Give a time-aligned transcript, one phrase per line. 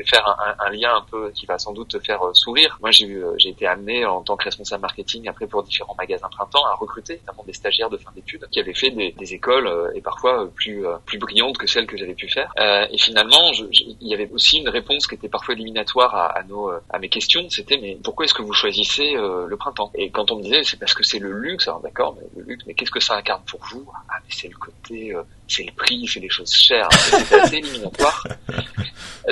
[0.00, 2.78] vais faire un, un, lien un peu qui va sans doute te faire sourire.
[2.80, 6.64] Moi, j'ai j'ai été amené en tant que responsable marketing après pour différents magasins printemps
[6.66, 10.00] à recruter notamment des stagiaires de fin d'études qui avaient fait des, des écoles et
[10.00, 12.52] parfois plus plus brillantes que celles que j'avais pu faire.
[12.90, 16.70] et finalement, il y avait aussi une réponse qui était parfois éliminatoire à, à nos
[16.70, 17.48] à mes questions.
[17.50, 19.90] C'était mais pourquoi est-ce que vous choisissez le printemps?
[19.94, 22.42] Et quand on me disait c'est parce que c'est le luxe, alors d'accord, mais le
[22.48, 23.90] luxe, mais qu'est-ce que ça incarne pour vous?
[24.08, 25.14] Ah mais c'est le côté
[25.50, 26.88] c'est le prix, c'est des choses chères.
[26.92, 28.26] C'est assez éliminatoire.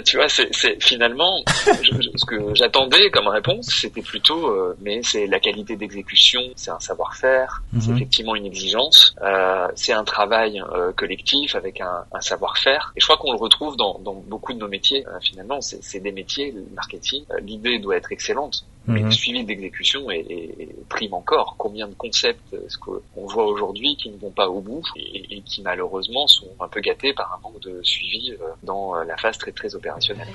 [0.04, 0.48] tu vois, c'est
[0.80, 6.70] finalement ce que j'attendais comme réponse, c'était plutôt, euh, mais c'est la qualité d'exécution, c'est
[6.70, 7.96] un savoir-faire, c'est mhm.
[7.96, 12.92] effectivement une exigence, euh, c'est un travail euh, collectif avec un, un savoir-faire.
[12.96, 15.06] Et je crois qu'on le retrouve dans, dans, beaucoup de nos métiers.
[15.06, 17.24] Euh, finalement, c'est des métiers, le marketing.
[17.30, 19.12] Euh, l'idée doit être excellente, mais le mhm.
[19.12, 21.56] suivi d'exécution est, est, prime encore.
[21.58, 25.42] Combien de concepts est-ce qu'on voit aujourd'hui qui ne vont pas au bout et, et
[25.42, 29.16] qui malheureusement sont un peu gâtés par un manque de suivi euh, dans euh, la
[29.18, 30.28] phase très très opérationnelle.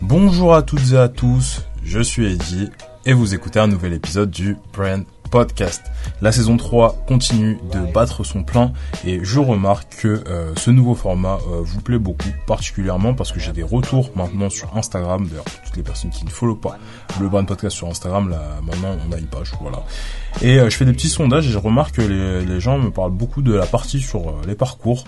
[0.00, 2.68] Bonjour à toutes et à tous, je suis Eddie
[3.06, 5.82] et vous écoutez un nouvel épisode du Brand podcast.
[6.20, 8.72] La saison 3 continue de battre son plein
[9.06, 13.40] et je remarque que euh, ce nouveau format euh, vous plaît beaucoup, particulièrement parce que
[13.40, 15.26] j'ai des retours maintenant sur Instagram.
[15.26, 16.76] D'ailleurs, toutes les personnes qui ne follow pas
[17.18, 19.82] le Brand Podcast sur Instagram, là maintenant on a une page, voilà.
[20.42, 22.90] Et euh, je fais des petits sondages et je remarque que les, les, gens me
[22.90, 25.04] parlent beaucoup de la partie sur les parcours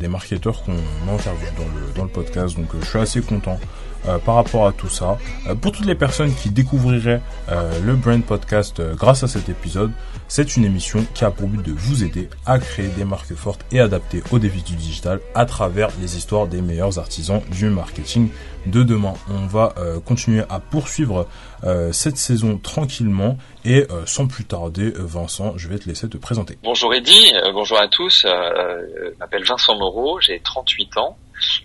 [0.00, 2.56] des marketeurs qu'on interviewe dans le, dans le podcast.
[2.56, 3.60] Donc je suis assez content
[4.08, 5.16] euh, par rapport à tout ça.
[5.46, 9.92] Euh, pour toutes les personnes qui découvriraient euh, le Brand Podcast grâce à cet épisode,
[10.26, 13.64] c'est une émission qui a pour but de vous aider à créer des marques fortes
[13.70, 18.28] et adaptées aux défis du digital à travers les histoires des meilleurs artisans du marketing
[18.66, 19.14] de demain.
[19.30, 21.26] On va continuer à poursuivre
[21.92, 26.56] cette saison tranquillement et sans plus tarder, Vincent, je vais te laisser te présenter.
[26.62, 28.24] Bonjour Eddy, bonjour à tous.
[28.24, 31.18] je m'appelle Vincent Moreau, j'ai 38 ans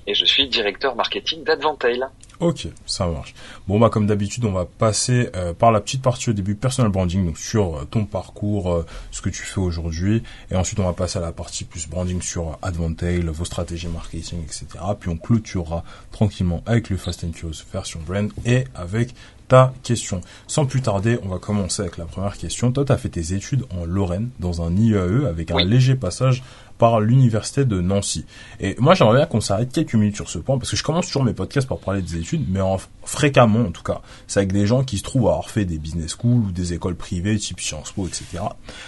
[0.07, 2.03] et je suis directeur marketing d'Advantail.
[2.39, 3.33] Ok, ça marche.
[3.67, 6.91] Bon bah comme d'habitude, on va passer euh, par la petite partie au début personal
[6.91, 10.21] branding, donc sur euh, ton parcours, euh, ce que tu fais aujourd'hui,
[10.51, 14.43] et ensuite on va passer à la partie plus branding sur Advantail, vos stratégies marketing,
[14.43, 14.67] etc.
[14.99, 17.31] Puis on clôturera tranquillement avec le Fast and
[17.73, 19.15] version brand et avec
[19.47, 20.21] ta question.
[20.47, 22.71] Sans plus tarder, on va commencer avec la première question.
[22.71, 26.43] Toi, tu as fait tes études en Lorraine, dans un IAE, avec un léger passage
[26.77, 28.25] par l'université de Nancy.
[28.59, 31.07] Et moi, j'aimerais bien qu'on s'arrête quelques minutes sur ce point, parce que je commence
[31.07, 34.51] toujours mes podcasts par parler des études, mais en, fréquemment, en tout cas, c'est avec
[34.51, 37.59] des gens qui se trouvent avoir fait des business schools ou des écoles privées, type
[37.59, 38.43] Sciences Po, etc.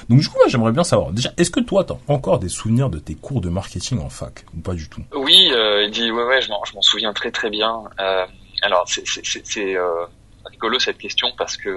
[0.07, 2.49] Donc, du coup, moi, j'aimerais bien savoir, déjà, est-ce que toi, tu as encore des
[2.49, 5.01] souvenirs de tes cours de marketing en fac, ou pas du tout?
[5.15, 7.83] Oui, euh, il dit, ouais, ouais, je m'en souviens très très bien.
[7.99, 8.25] Euh,
[8.61, 9.03] alors, c'est
[10.63, 11.69] euh, rigolo cette question parce que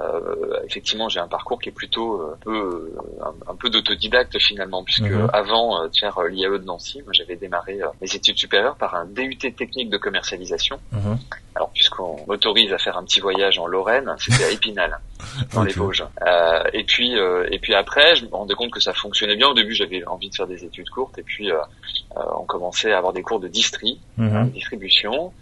[0.00, 2.92] euh, euh, effectivement j'ai un parcours qui est plutôt euh, un peu
[3.48, 5.28] un, peu d'autodidacte finalement puisque mhm.
[5.32, 9.38] avant euh, tiens l'IAE de Nancy moi j'avais démarré mes études supérieures par un DUT
[9.56, 11.18] technique de commercialisation mhm.
[11.56, 15.00] alors puisqu'on m'autorise à faire un petit voyage en Lorraine c'était à Épinal
[15.52, 16.04] dans les Vosges
[16.72, 17.14] et puis
[17.50, 20.30] et puis après je me rendais compte que ça fonctionnait bien au début j'avais envie
[20.30, 21.50] de faire des études courtes et puis
[22.14, 24.50] on commençait à avoir des cours de distri mhm.
[24.50, 25.32] distribution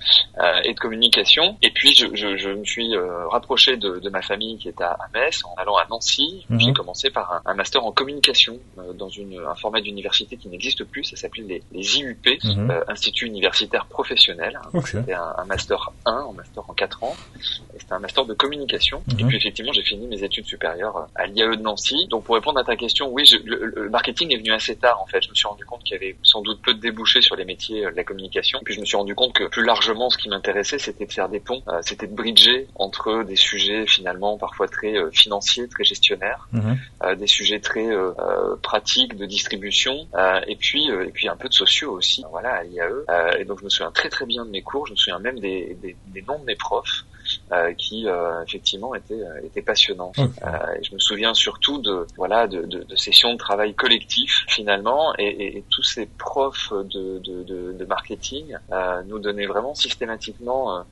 [0.64, 2.94] et de communication et puis je, je, je me suis
[3.30, 6.46] rapproché de, de ma famille qui est à, Metz, en allant à Nancy.
[6.50, 6.74] J'ai mhm.
[6.74, 11.04] commencé par un, master en communication euh, dans une, un format d'université qui n'existe plus.
[11.04, 12.70] Ça s'appelle les, les, IUP, mhm.
[12.70, 14.58] euh, Institut universitaire professionnel.
[14.84, 17.16] C'était un, un, master 1, un master en 4 ans.
[17.78, 19.02] C'était un master de communication.
[19.18, 19.28] Et mhm.
[19.28, 22.06] puis effectivement, j'ai fini mes études supérieures euh, à l'IAE de Nancy.
[22.08, 25.06] Donc pour répondre à ta question, oui, je, le, marketing est venu assez tard en
[25.06, 25.22] fait.
[25.22, 27.44] Je me suis rendu compte qu'il y avait sans doute peu de débouchés sur les
[27.44, 28.60] métiers de la communication.
[28.64, 31.28] Puis je me suis rendu compte que plus largement, ce qui m'intéressait, c'était de faire
[31.28, 36.48] des ponts, c'était de bridger entre des sujets finalement parfois très euh, financiers, très gestionnaires,
[36.52, 36.78] mhm.
[37.02, 38.12] euh, des sujets très euh,
[38.62, 40.06] pratiques de distribution,
[40.46, 42.24] et puis et puis un peu de sociaux aussi.
[42.30, 43.38] Voilà, à l'IAE.
[43.38, 44.86] et donc je me souviens très très bien de mes cours.
[44.86, 47.04] Je me souviens même des, des, des noms de mes profs.
[47.52, 50.12] Euh, qui euh, effectivement était euh, était passionnant.
[50.18, 55.12] et je me souviens surtout de voilà de, de, de, sessions de travail collectif finalement,
[55.18, 58.56] et, et, et tous ces profs de, de, de marketing
[59.06, 60.84] nous donnaient vraiment systématiquement,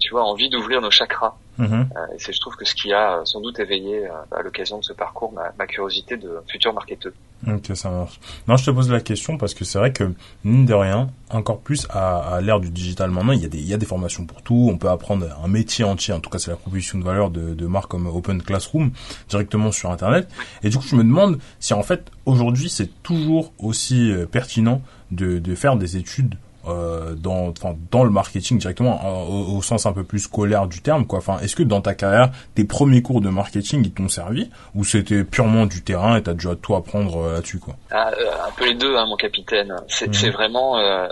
[0.00, 1.36] tu vois, envie d'ouvrir nos chakras.
[1.58, 1.86] Mm-hmm.
[2.14, 4.92] et c'est je trouve que ce qui a sans doute éveillé à l'occasion de ce
[4.92, 7.12] parcours ma, ma curiosité de futur marketeur.
[7.46, 8.18] Ok, ça marche.
[8.48, 10.12] Non, je te pose la question parce que c'est vrai que,
[10.42, 13.58] mine de rien, encore plus à, à l'ère du digital maintenant, il y, a des,
[13.58, 14.68] il y a des formations pour tout.
[14.72, 16.14] On peut apprendre un métier entier.
[16.14, 18.90] En tout cas, c'est la proposition de valeur de, de marques comme Open Classroom
[19.28, 20.28] directement sur Internet.
[20.62, 24.80] Et du coup, je me demande si en fait, aujourd'hui, c'est toujours aussi euh, pertinent
[25.10, 26.34] de, de faire des études
[26.66, 31.06] euh, dans, enfin, dans le marketing directement, au, sens un peu plus scolaire du terme,
[31.06, 31.18] quoi.
[31.18, 34.84] Enfin, est-ce que dans ta carrière, tes premiers cours de marketing ils t'ont servi, ou
[34.84, 37.74] c'était purement du terrain et t'as déjà tout apprendre euh, là-dessus, quoi?
[37.90, 39.74] Ah, euh, Un peu les deux, hein, mon capitaine.
[39.88, 40.32] C'est mhm.
[40.32, 41.06] vraiment euh,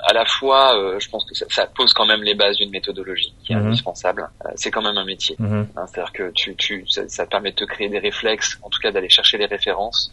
[0.00, 3.34] à la fois, je pense que ça, ça, pose quand même les bases d'une méthodologie
[3.44, 3.66] qui est mhm.
[3.66, 4.28] indispensable.
[4.54, 5.36] c'est quand même un métier.
[5.38, 5.66] Mhm.
[5.76, 8.80] Hein, C'est-à-dire que tu, tu, ça, ça, permet de te créer des réflexes, en tout
[8.80, 10.12] cas d'aller chercher les références,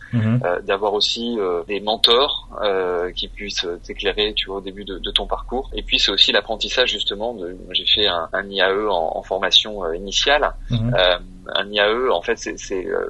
[0.64, 1.38] d'avoir aussi
[1.68, 2.50] des mentors
[3.16, 5.70] qui puissent t'éclairer, tu vois, au début de, de ton parcours.
[5.74, 7.34] Et puis c'est aussi l'apprentissage justement.
[7.34, 10.54] De, j'ai fait un, un IAE en, en formation initiale.
[10.72, 11.18] Euh,
[11.54, 13.10] un IAE, en fait, c'est euh,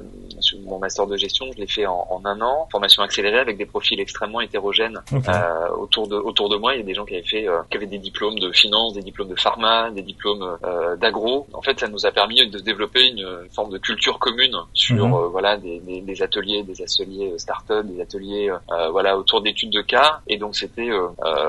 [0.64, 3.66] mon master de gestion, je l'ai fait en, en, un an, formation accélérée avec des
[3.66, 6.74] profils extrêmement hétérogènes euh, autour de autour de moi.
[6.74, 8.94] Il y a des gens qui avaient fait, euh, qui avaient des diplômes de finance,
[8.94, 11.46] des diplômes de pharma, des diplômes euh, d'agro.
[11.52, 15.28] En fait, ça nous a permis de développer une forme de culture commune sur mhm.
[15.30, 18.52] voilà des, des, des, ateliers, des ateliers start-up, des ateliers
[18.90, 20.20] voilà autour d'études de cas.
[20.26, 20.90] Et donc c'était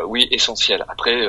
[0.06, 0.85] oui essentiel.
[0.88, 1.27] Après,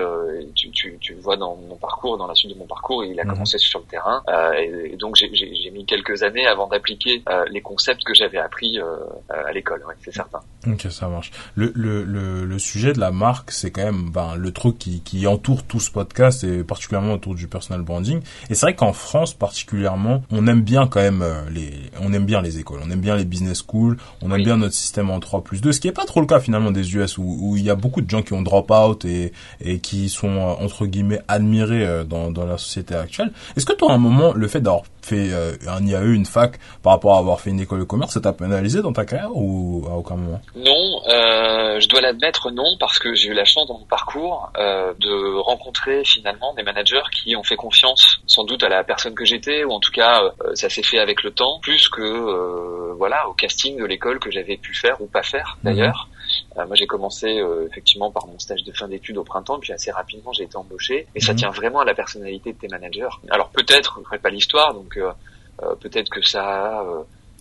[0.54, 3.24] tu, tu, tu vois dans mon parcours, dans la suite de mon parcours, il a
[3.24, 3.32] mhm.
[3.32, 4.22] commencé sur le terrain.
[4.56, 8.38] et, et donc j'ai j'ai mis quelques années avant d'appliquer euh, les concepts que j'avais
[8.38, 8.84] appris euh,
[9.30, 10.40] euh, à l'école, ouais, c'est certain.
[10.66, 11.30] Ok, ça marche.
[11.54, 15.00] Le, le, le, le sujet de la marque, c'est quand même ben, le truc qui,
[15.02, 18.20] qui entoure tout ce podcast et particulièrement autour du personal branding.
[18.50, 22.42] Et c'est vrai qu'en France particulièrement, on aime bien quand même les, on aime bien
[22.42, 25.42] les écoles, on aime bien les business schools, on aime bien notre système en 3
[25.42, 27.64] plus 2, ce qui est pas trop le cas finalement des US où, où il
[27.64, 31.20] y a beaucoup de gens qui ont drop out et, et qui sont entre guillemets
[31.28, 33.32] admirés dans, dans la société actuelle.
[33.56, 36.58] Est-ce que toi à un moment, le fait d'avoir fait euh, un IAE, une fac,
[36.82, 39.30] par rapport à avoir fait une école de commerce, ça t'a pénalisé dans ta carrière
[39.34, 40.40] ou à aucun moment?
[40.56, 44.50] Non, euh, je dois l'admettre non, parce que j'ai eu la chance dans mon parcours
[44.58, 49.14] euh, de rencontrer finalement des managers qui ont fait confiance sans doute à la personne
[49.14, 50.22] que j'étais, ou en tout cas
[50.54, 54.56] ça s'est fait avec le temps, plus que voilà au casting de l'école que j'avais
[54.56, 55.72] pu faire ou pas faire mhm.
[55.72, 56.08] d'ailleurs.
[56.56, 59.72] Euh, moi, j'ai commencé euh, effectivement par mon stage de fin d'études au printemps, puis
[59.72, 61.06] assez rapidement, j'ai été embauché.
[61.14, 61.38] Et ça mhm.
[61.38, 63.08] tient vraiment à la personnalité de tes managers.
[63.30, 65.12] Alors peut-être, je ne pas l'histoire, donc euh,
[65.80, 66.84] peut-être que ça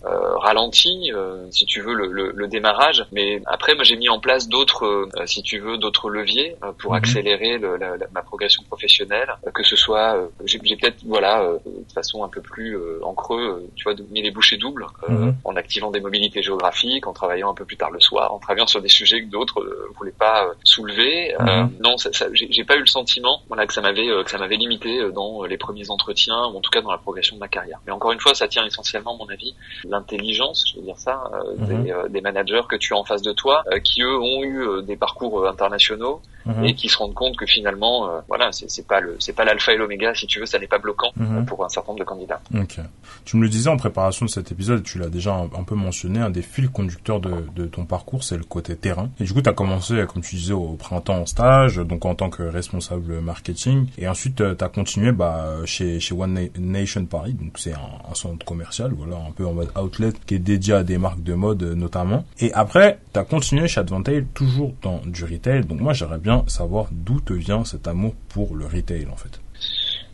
[0.04, 3.04] euh, ralenti, euh, si tu veux, le, le, le, démarrage.
[3.12, 6.92] Mais après, moi, j'ai mis en place d'autres, euh, si tu veux, d'autres leviers pour
[6.92, 6.98] mhm.
[6.98, 9.28] accélérer le, la, ma progression professionnelle.
[9.54, 13.94] que ce soit, j'ai peut-être, voilà, de façon un peu plus en creux, tu vois,
[14.10, 15.34] mis les bouchées doubles, mhm.
[15.44, 18.66] en activant des mobilités géographiques, en travaillant un peu plus tard le soir, en travaillant
[18.66, 21.34] sur des sujets que d'autres ne voulaient pas soulever.
[21.38, 21.72] Mhm.
[21.80, 24.56] non, ça, ça, j'ai pas eu le sentiment, voilà, que ça m'avait, que ça m'avait
[24.56, 27.80] limité dans les premiers entretiens, ou en tout cas dans la progression de ma carrière.
[27.86, 29.54] Mais encore une fois, ça tient essentiellement, à mon avis,
[29.90, 31.82] l'intelligence, je veux dire ça, euh, mhm.
[31.82, 34.42] des, euh, des, managers que tu as en face de toi, euh, qui eux ont
[34.44, 36.64] eu des parcours internationaux mhm.
[36.64, 39.76] et qui se rendent compte que finalement, voilà, c'est pas le, c'est pas l'alpha et
[39.76, 41.44] l'oméga, si tu veux, ça n'est pas bloquant mhm.
[41.44, 42.40] pour un certain nombre de candidats.
[42.54, 42.78] Ok.
[43.24, 46.20] Tu me le disais en préparation de cet épisode, tu l'as déjà un, peu mentionné,
[46.20, 49.10] un des fils conducteurs de, de ton parcours, c'est le côté terrain.
[49.18, 52.14] Et du coup, tu as commencé, comme tu disais, au printemps en stage, donc en
[52.14, 57.34] tant que responsable marketing, et ensuite tu as continué bah, chez, chez One Nation Paris,
[57.34, 60.74] donc c'est un, un centre commercial, voilà, un peu en mode outlet qui est dédié
[60.74, 62.24] à des marques de mode euh, notamment.
[62.38, 65.64] Et après, tu as continué chez Advantage toujours dans du retail.
[65.64, 69.40] Donc moi, j'aimerais bien savoir d'où te vient cet amour pour le retail en fait.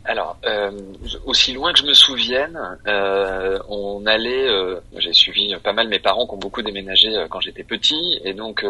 [0.07, 0.71] Alors, euh,
[1.25, 5.99] aussi loin que je me souvienne, euh, on allait, euh, j'ai suivi pas mal mes
[5.99, 8.65] parents qui ont beaucoup déménagé quand j'étais petit, et donc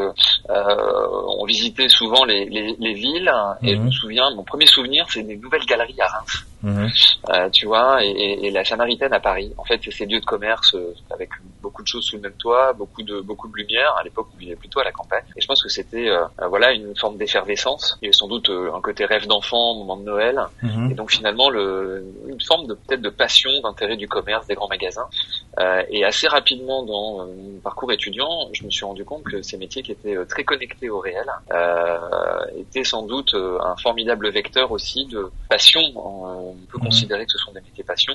[0.49, 3.31] on visitait souvent les, les, les villes.
[3.61, 3.91] Et je me mhm.
[3.91, 6.43] souviens, mon premier souvenir, c'est des nouvelles galeries à Reims.
[6.63, 6.89] Mhm.
[7.51, 9.53] tu vois, et, et, la Samaritaine à Paris.
[9.57, 10.75] En fait, c'est ces lieux de commerce
[11.11, 11.29] avec
[11.61, 13.95] beaucoup de choses sous le même toit, beaucoup de beaucoup de lumière.
[13.99, 15.23] À l'époque, on vivait plutôt à la campagne.
[15.35, 16.09] Et je pense que c'était
[16.49, 17.97] voilà une forme d'effervescence.
[18.01, 20.39] Il y sans doute un côté rêve d'enfant, moment de Noël.
[20.63, 20.91] Mhm.
[20.91, 24.67] Et donc finalement le, une forme de peut-être de passion, d'intérêt du commerce, des grands
[24.67, 25.07] magasins.
[25.59, 29.41] Euh, et assez rapidement dans euh, mon parcours étudiant, je me suis rendu compte que
[29.41, 31.97] ces métiers qui étaient euh, très connectés au réel euh,
[32.57, 35.81] étaient sans doute euh, un formidable vecteur aussi de passion.
[36.49, 36.85] On peut mhm.
[36.85, 38.13] considérer que ce sont des métiers passion.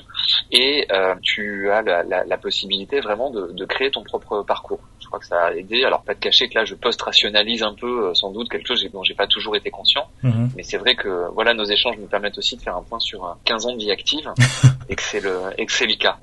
[0.51, 0.87] Et
[1.21, 5.19] tu as la, la, la, possibilité vraiment de, de créer ton propre parcours je crois
[5.19, 5.83] que ça a aidé.
[5.83, 9.03] Alors pas de cacher que là je post-rationalise un peu sans doute quelque chose dont
[9.03, 10.49] j'ai pas toujours été conscient, mhm.
[10.55, 13.37] mais c'est vrai que voilà nos échanges me permettent aussi de faire un point sur
[13.45, 14.31] 15 ans de vie active
[14.89, 15.03] et que.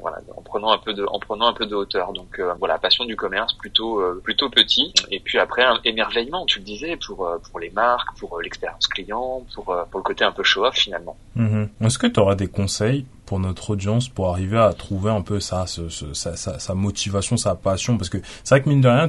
[0.01, 2.13] Voilà, en prenant un peu de en prenant un peu de hauteur.
[2.13, 6.47] Donc euh, voilà, passion du commerce plutôt euh, plutôt petit et puis après un émerveillement,
[6.47, 10.25] tu le disais, pour euh, pour les marques, pour l'expérience client, pour pour le côté
[10.25, 11.17] un peu show off finalement.
[11.37, 11.69] Mhm.
[11.83, 15.39] Est-ce que tu auras des conseils pour notre audience pour arriver à trouver un peu
[15.39, 17.97] ça, sa, motivation, sa passion?
[17.97, 19.09] Parce que c'est vrai que mine de rien,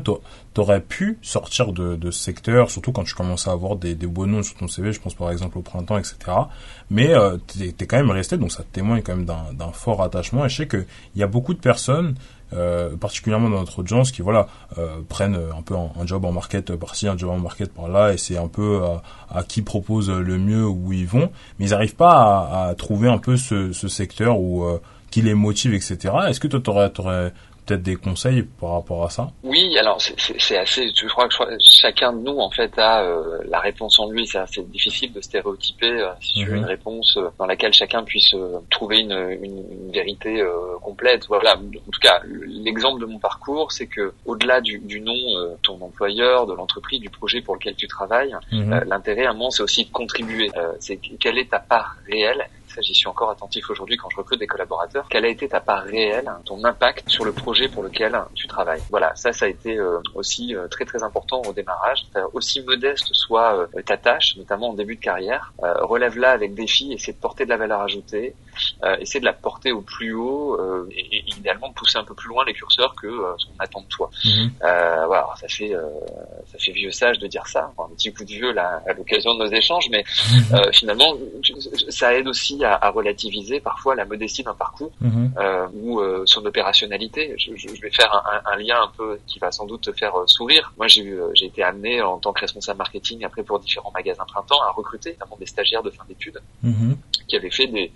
[0.54, 4.06] t'aurais pu sortir de, de ce secteur, surtout quand tu commences à avoir des, des
[4.06, 6.16] beaux noms sur ton CV, je pense par exemple au printemps, etc.
[6.92, 10.46] Mais euh, t'es es quand même resté, donc ça témoigne quand même d'un fort attachement.
[10.46, 12.16] Et je sais qu'il y a beaucoup de personnes
[13.00, 14.48] particulièrement dans notre audience, qui voilà
[15.08, 18.38] prennent un peu un, job en market par-ci, un job en market par-là, et c'est
[18.38, 18.82] un peu
[19.30, 23.20] à, qui propose le mieux où ils vont, mais ils n'arrivent pas à, trouver un
[23.20, 24.66] peu ce, ce secteur où
[25.12, 26.14] qui les motive, etc.
[26.28, 27.34] Est-ce que toi, t'aurais, t'aurais
[27.72, 30.92] peut-être des conseils par rapport à ça Oui, alors c'est assez.
[30.94, 34.28] Je crois que chacun de nous en fait a euh, la réponse en lui.
[34.28, 36.58] C'est assez difficile de stéréotyper euh, sur mhm.
[36.58, 38.36] une réponse euh, dans laquelle chacun puisse
[38.70, 40.44] trouver une, une, une vérité
[40.82, 41.26] complète.
[41.28, 41.56] Voilà.
[41.56, 45.16] En tout cas, l'exemple de mon parcours, c'est que au-delà du, du, nom,
[45.64, 48.84] ton employeur, de l'entreprise, du projet pour lequel tu travailles, mhm.
[48.88, 50.50] l'intérêt à moment, c'est aussi de contribuer.
[50.80, 54.40] c'est quelle est ta part réelle ça j'y suis encore attentif aujourd'hui quand je recrute
[54.40, 58.18] des collaborateurs, quelle a été ta part réelle, ton impact sur le projet pour lequel
[58.36, 58.82] tu travailles?
[58.90, 62.06] Voilà, ça ça a été euh, aussi euh, très très important au démarrage.
[62.34, 67.14] Aussi modeste soit euh, ta tâche, notamment en début de carrière, relève-la avec défi, essaie
[67.14, 68.36] de porter de la valeur ajoutée,
[69.00, 70.58] essaie de la porter au plus haut
[70.92, 73.88] et, idéalement de pousser un peu plus loin les curseurs que ce qu'on attend de
[73.88, 74.10] toi.
[74.26, 74.52] Mhm.
[74.60, 75.74] voilà, ça fait
[76.52, 79.34] ça fait vieux sage de dire ça, un petit coup de vieux là à l'occasion
[79.36, 80.04] de nos échanges, mais
[80.72, 81.14] finalement
[81.90, 84.92] ça aide aussi à, relativiser parfois la modestie d'un parcours
[85.38, 87.36] euh, ou euh, son opérationnalité.
[87.38, 90.16] Je, je, vais faire un, un, lien un peu qui va sans doute te faire
[90.16, 90.74] euh, sourire.
[90.78, 94.26] Moi, j'ai euh, j'ai été amené en tant que responsable marketing après pour différents magasins
[94.26, 96.98] printemps à recruter notamment des stagiaires de fin d'études mhm.
[97.28, 97.92] qui avaient fait des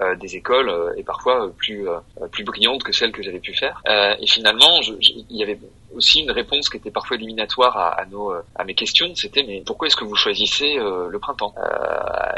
[0.00, 1.86] euh, des écoles et parfois plus
[2.30, 3.82] plus brillantes que celles que j'avais pu faire.
[3.86, 5.58] et finalement, il y avait
[5.94, 9.14] aussi une réponse qui était parfois éliminatoire à, à nos à mes questions.
[9.14, 11.54] C'était mais pourquoi est-ce que vous choisissez le printemps?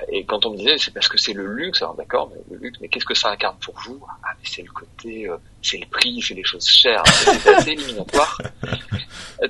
[0.09, 2.63] Et quand on me disait c'est parce que c'est le luxe alors d'accord, mais le
[2.63, 4.01] luxe, mais qu'est-ce que ça incarne pour vous?
[4.25, 7.71] Ah, mais c'est le côté, euh, c'est le prix, c'est les choses chères, c'est assez
[7.71, 8.41] éliminatoire.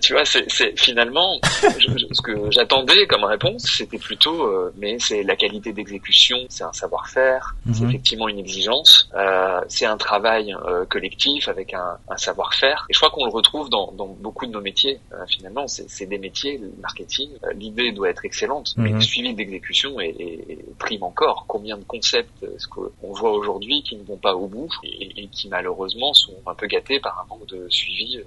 [0.01, 5.37] tu vois, c'est finalement ce que j'attendais comme réponse, c'était plutôt, euh, mais c'est la
[5.37, 7.89] qualité d'exécution, c'est un savoir-faire, c'est mhm.
[7.89, 12.87] effectivement une exigence, euh, c'est un travail euh, collectif avec un, un savoir-faire.
[12.89, 15.01] Et je crois qu'on le retrouve dans, dans, beaucoup de nos métiers.
[15.13, 17.31] Euh, finalement, c'est des métiers, le marketing.
[17.55, 18.97] L'idée doit être excellente, mais mhm.
[18.97, 21.45] le suivi d'exécution est, est, prime encore.
[21.49, 25.29] Combien de concepts est-ce qu'on voit aujourd'hui qui ne vont pas au bout et, et,
[25.29, 28.21] qui malheureusement sont un peu gâtés par un manque de suivi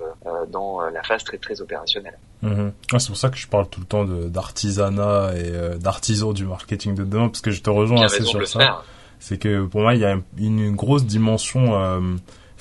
[0.51, 2.17] dans la phase très très opérationnel.
[2.41, 2.73] Mhm.
[2.91, 6.45] Ah, c'est pour ça que je parle tout le temps d'artisanat et euh, d'artisans du
[6.45, 8.83] marketing de demain, parce que je te rejoins assez sur ça.
[9.19, 11.99] C'est que pour moi, il y a une, grosse dimension euh,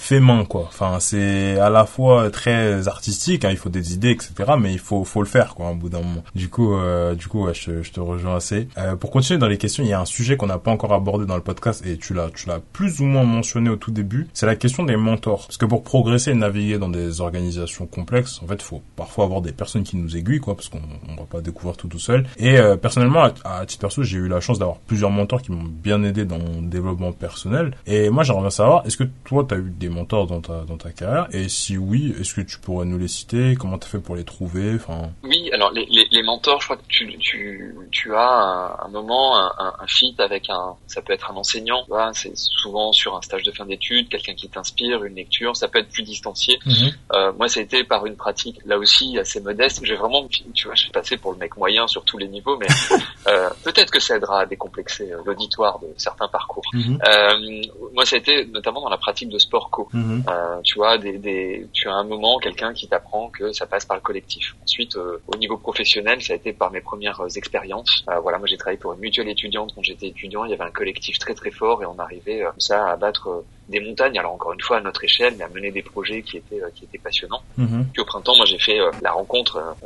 [0.05, 0.65] fait main quoi.
[0.69, 4.33] Enfin, c'est à la fois très artistique, hein, il faut des idées, etc.
[4.61, 6.23] Mais il faut faut le faire quoi, au bout d'un moment.
[6.35, 8.69] Du coup, euh, du coup, ouais, je, je, te rejoins assez.
[8.77, 10.93] Euh, pour continuer dans les questions, il y a un sujet qu'on n'a pas encore
[10.93, 13.91] abordé dans le podcast et tu l'as tu l'as plus ou moins mentionné au tout
[13.91, 14.29] début.
[14.35, 15.47] C'est la question des mentors.
[15.47, 19.41] Parce que pour progresser et naviguer dans des organisations complexes, en fait, faut parfois avoir
[19.41, 22.27] des personnes qui nous aiguillent quoi, parce qu'on on va pas découvrir tout tout seul.
[22.37, 25.51] Et euh, personnellement, à, à, titre perso, j'ai eu la chance d'avoir plusieurs mentors qui
[25.51, 27.75] m'ont bien aidé dans mon développement personnel.
[27.87, 30.77] Et moi, j'aimerais savoir, est-ce que toi, tu as eu des mentors dans ta, dans
[30.77, 33.55] ta carrière Et si oui, est-ce que tu pourrais nous les citer?
[33.59, 34.75] Comment tu as fait pour les trouver?
[34.75, 35.11] Enfin...
[35.23, 38.89] Oui, alors les, les, les, mentors, je crois que tu, tu, tu as un, un
[38.89, 43.23] moment, un, un, fit avec un, ça peut être un enseignant, c'est souvent sur un
[43.23, 46.59] stage de fin d'études, quelqu'un qui t'inspire, une lecture, ça peut être plus distancié.
[46.67, 46.93] Mhm.
[47.13, 49.81] euh, moi, ça a été par une pratique, là aussi, assez modeste.
[49.85, 52.57] J'ai vraiment, tu vois, je suis passé pour le mec moyen sur tous les niveaux,
[52.59, 52.67] mais
[53.27, 56.65] euh, peut-être que ça aidera à décomplexer euh, l'auditoire de certains parcours.
[56.73, 56.99] Mhm.
[57.07, 57.63] euh,
[57.93, 59.89] moi, ça a été notamment dans la pratique de sport co.
[59.95, 63.85] Euh, tu vois, des, des, tu as un moment quelqu'un qui t'apprend que ça passe
[63.85, 64.55] par le collectif.
[64.63, 68.05] Ensuite, euh, au niveau professionnel, ça a été par mes premières euh, expériences.
[68.23, 70.45] voilà, moi j'ai travaillé pour une mutuelle étudiante quand j'étais étudiant.
[70.45, 73.81] Il y avait un collectif très très fort et on arrivait ça à battre des
[73.81, 74.19] montagnes.
[74.19, 76.85] Alors encore une fois à notre échelle, mais à mener des projets qui étaient qui
[76.85, 77.43] étaient passionnants.
[77.57, 77.87] Mhm.
[77.93, 79.77] Puis au printemps, moi j'ai fait la rencontre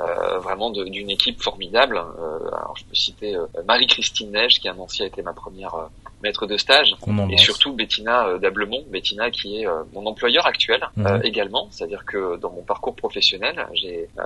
[0.42, 1.98] vraiment d'une équipe formidable.
[1.98, 5.74] alors je peux citer Marie-Christine Neige qui à Nancy a été ma première
[6.22, 6.94] maître de stage.
[7.30, 11.06] Et surtout Bettina Dablemont, Bettina qui est mon employeur actuel mhm.
[11.06, 14.22] euh, également, c'est-à-dire que dans mon parcours professionnel, j'ai euh,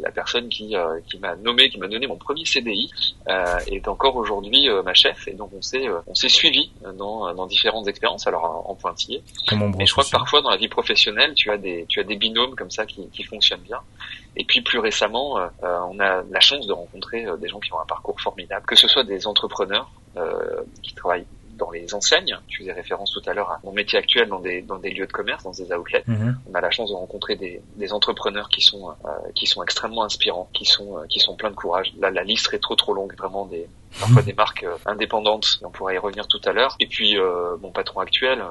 [0.00, 2.90] la personne qui euh, qui m'a nommé, qui m'a donné mon premier CDI
[3.66, 5.28] est encore aujourd'hui ma chef.
[5.28, 8.26] Et donc on s'est on s'est suivi dans dans différentes expériences.
[8.26, 9.22] Alors en, pointillé.
[9.80, 12.16] Et je crois que parfois dans la vie professionnelle, tu as des tu as des
[12.16, 13.80] binômes comme ça qui qui fonctionnent bien.
[14.36, 17.86] Et puis plus récemment, on a la chance de rencontrer des gens qui ont un
[17.86, 19.90] parcours formidable, que ce soit des entrepreneurs
[20.82, 22.38] qui travaillent dans les enseignes.
[22.48, 25.06] Tu faisais référence tout à l'heure à mon métier actuel dans des, dans des lieux
[25.06, 26.04] de commerce, dans des outlets.
[26.06, 26.38] Mhm.
[26.50, 30.04] On a la chance de rencontrer des, des entrepreneurs qui sont, euh, qui sont extrêmement
[30.04, 31.92] inspirants, qui sont, euh, qui sont pleins de courage.
[31.98, 33.66] Là, la liste est trop trop longue, vraiment des,
[33.98, 35.58] parfois des marques indépendantes.
[35.62, 36.76] On pourra y revenir tout à l'heure.
[36.80, 37.16] Et puis
[37.60, 38.42] mon patron actuel,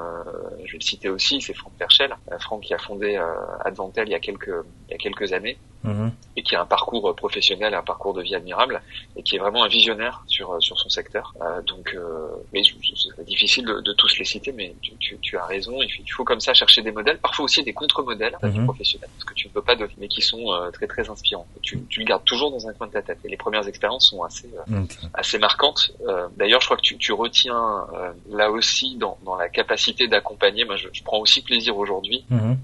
[0.63, 2.15] je vais le citer aussi, c'est Franck Perchel.
[2.39, 3.19] Franck qui a fondé
[3.63, 4.51] Adventel il y a quelques
[4.87, 6.11] il y a quelques années Mhm.
[6.35, 8.81] et qui a un parcours professionnel, un parcours de vie admirable
[9.15, 11.33] et qui est vraiment un visionnaire sur sur son secteur.
[11.41, 15.37] Euh, donc, euh, mais c'est difficile de, de, tous les citer, mais tu, tu, tu
[15.37, 15.77] as raison.
[15.81, 19.33] Il faut, comme ça chercher des modèles, parfois aussi des contre-modèles mm professionnels, parce que
[19.35, 21.45] tu ne peux pas mais qui sont euh, très très inspirants.
[21.61, 23.19] Tu, tu le gardes toujours dans un coin de ta tête.
[23.23, 24.83] Et les premières expériences sont assez euh,
[25.13, 25.91] assez marquantes.
[26.07, 27.87] Euh, d'ailleurs, je crois que tu, tu retiens
[28.29, 30.65] là aussi dans, dans la capacité d'accompagner.
[30.65, 32.57] Moi, je, je, prends aussi plaisir aujourd'hui mhm.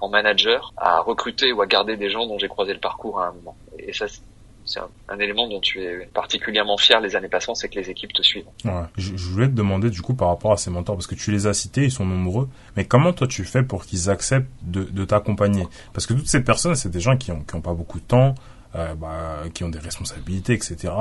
[0.00, 3.28] en manager à recruter ou à garder des gens dont j'ai croiser le parcours à
[3.28, 3.56] un moment.
[3.78, 4.06] Et ça,
[4.68, 8.12] c'est un, élément dont tu es particulièrement fier les années passantes, c'est que les équipes
[8.12, 8.44] te suivent.
[8.64, 8.82] Ouais.
[8.96, 11.46] Je, voulais te demander du coup par rapport à ces mentors, parce que tu les
[11.46, 15.04] as cités, ils sont nombreux, mais comment toi tu fais pour qu'ils acceptent de, de
[15.04, 15.66] t'accompagner?
[15.94, 18.04] Parce que toutes ces personnes, c'est des gens qui ont, qui ont pas beaucoup de
[18.04, 18.34] temps,
[18.74, 20.92] euh, bah, qui ont des responsabilités, etc.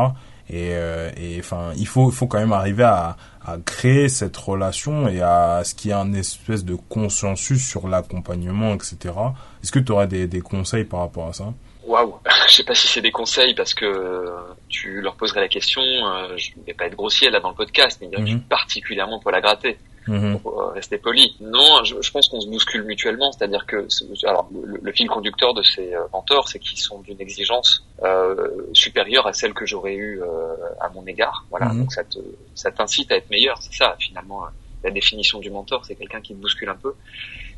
[0.49, 4.37] Et, euh, et enfin, il faut, il faut quand même arriver à, à créer cette
[4.37, 9.13] relation et à ce qu'il y ait un espèce de consensus sur l'accompagnement, etc.
[9.61, 11.53] Est-ce que tu aurais des, des conseils par rapport à ça?
[11.85, 12.15] Waouh,
[12.47, 14.25] je sais pas si c'est des conseils parce que
[14.69, 15.81] tu leur poserais la question.
[15.81, 19.41] Euh, je vais pas être grossier là dans le podcast, mais mm particulièrement pour la
[19.41, 19.77] gratter.
[20.07, 20.39] Mhm.
[20.39, 21.35] pour euh, rester poli.
[21.39, 23.87] Non, je, je pense qu'on se bouscule mutuellement, c'est-à-dire que
[24.25, 29.27] alors le, fil conducteur de ces euh, mentors, c'est qu'ils sont d'une exigence euh, supérieure
[29.27, 31.45] à celle que j'aurais eue euh, à mon égard.
[31.49, 31.81] Voilà, mhm.
[31.81, 32.19] donc ça te
[32.55, 34.45] ça t'incite à être meilleur, c'est ça finalement
[34.83, 36.93] la définition du mentor, c'est quelqu'un qui te bouscule un peu.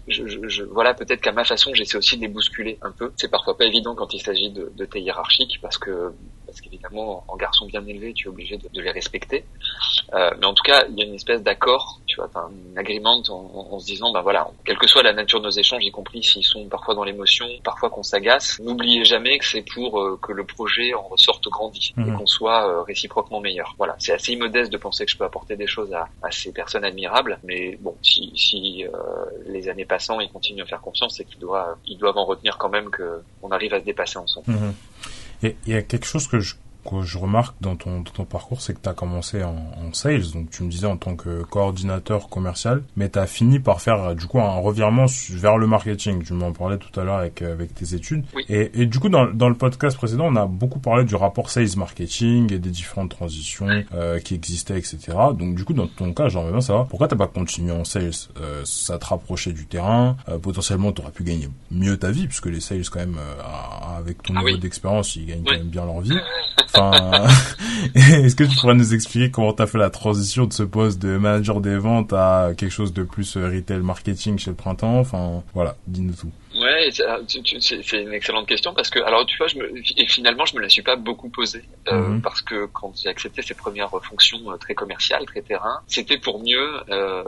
[0.08, 3.12] Je, je, je, voilà, peut-être qu'à ma façon, j'essaie aussi de les bousculer un peu.
[3.16, 6.14] C'est parfois pas évident quand il s'agit de, de tes hiérarchiques, parce que
[6.50, 9.46] parce qu'évidemment, en garçon bien élevé, tu es obligé de, de les respecter.
[10.14, 13.22] Euh, mais en tout cas, il y a une espèce d'accord, tu vois, un agreement
[13.30, 15.92] en, en, se disant, ben voilà, quelle que soit la nature de nos échanges, y
[15.92, 20.20] compris s'ils sont parfois dans l'émotion, parfois qu'on s'agace, n'oubliez jamais que c'est pour euh,
[20.22, 22.18] que le projet en ressorte grandi et mhm.
[22.18, 23.76] qu'on soit euh, réciproquement meilleur.
[23.78, 26.52] Voilà, c'est assez immodeste de penser que je peux apporter des choses à, à ces
[26.52, 28.90] personnes admirables, mais bon, si, si euh,
[29.46, 32.58] les années passant, ils continuent à faire confiance, c'est qu'ils doivent, ils doivent en retenir
[32.58, 34.52] quand même que on arrive à se dépasser ensemble.
[34.52, 34.74] Mhm.
[35.42, 38.74] Il y a quelque chose que je que je remarque dans ton, ton parcours, c'est
[38.74, 42.30] que tu as commencé en, en, sales, donc tu me disais en tant que coordinateur
[42.30, 46.24] commercial, mais tu as fini par faire du coup un revirement vers le marketing.
[46.24, 48.26] Tu m'en parlais tout à l'heure avec, avec tes études.
[48.48, 51.50] Et, et, du coup, dans, dans le podcast précédent, on a beaucoup parlé du rapport
[51.50, 55.00] sales marketing et des différentes transitions euh, qui existaient, etc.
[55.38, 58.12] Donc du coup, dans ton cas, j'aimerais bien savoir pourquoi t'as pas continué en sales?
[58.40, 60.18] Euh, ça te rapprochait du terrain?
[60.28, 63.98] Euh, potentiellement, tu aurais pu gagner mieux ta vie, puisque les sales, quand même, euh,
[63.98, 66.18] avec ton ah niveau d'expérience, ils gagnent quand même bien leur vie.
[66.74, 67.28] Enfin,
[67.96, 71.18] est-ce que tu pourrais nous expliquer comment tu fait la transition de ce poste de
[71.18, 75.00] manager des ventes à quelque chose de plus euh, retail marketing chez le printemps?
[75.00, 76.32] Enfin, voilà, dis-nous tout.
[76.70, 80.56] Ouais, c'est une excellente question parce que alors tu vois, je me, et finalement je
[80.56, 82.22] me la suis pas beaucoup posée euh, mhm.
[82.22, 86.44] parce que quand j'ai accepté ces premières fonctions euh, très commerciales, très terrain, c'était pour
[86.44, 87.24] mieux euh,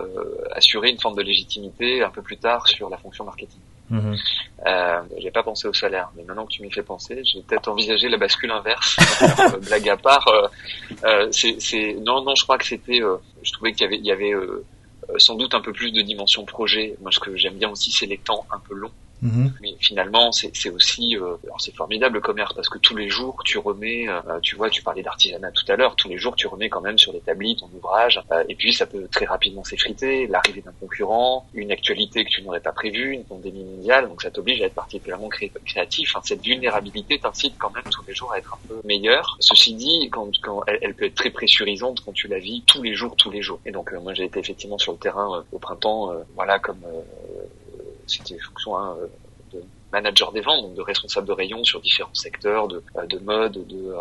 [0.51, 3.59] assurer une forme de légitimité un peu plus tard sur la fonction marketing.
[3.91, 4.15] Mmh.
[4.67, 7.67] Euh, j'ai pas pensé au salaire, mais maintenant que tu m'y fais penser, j'ai peut-être
[7.67, 8.97] envisagé la bascule inverse.
[9.41, 10.47] Euh, blague à part, euh,
[11.05, 14.05] euh, c'est, non, non, je crois que c'était, euh, je trouvais qu'il y avait, il
[14.05, 14.33] y avait
[15.17, 16.95] sans doute un peu plus de dimension projet.
[17.01, 18.91] Moi, ce que j'aime bien aussi, c'est les temps un peu longs.
[19.21, 19.53] Mhm.
[19.61, 23.57] Mais finalement, c'est aussi, euh, c'est formidable le commerce parce que tous les jours, tu
[23.59, 26.69] remets, euh, tu vois, tu parlais d'artisanat tout à l'heure, tous les jours, tu remets
[26.69, 28.21] quand même sur l'établi ton ouvrage.
[28.31, 32.41] Euh, et puis, ça peut très rapidement s'effriter, l'arrivée d'un concurrent, une actualité que tu
[32.41, 34.07] n'aurais pas prévue, une pandémie mondiale.
[34.07, 36.15] Donc, ça t'oblige à être particulièrement créatif.
[36.15, 39.37] Enfin, cette vulnérabilité t'incite quand même tous les jours à être un peu meilleur.
[39.39, 42.95] Ceci dit, quand, quand elle, peut être très pressurisante quand tu la vis tous les
[42.95, 43.59] jours, tous les jours.
[43.65, 46.81] Et donc, moi, j'ai été effectivement sur le terrain au printemps, voilà, comme
[48.07, 48.95] c'était une fonction hein,
[49.53, 53.19] de manager des ventes, donc de responsable de rayon sur différents secteurs de, euh, de
[53.19, 53.95] mode, de,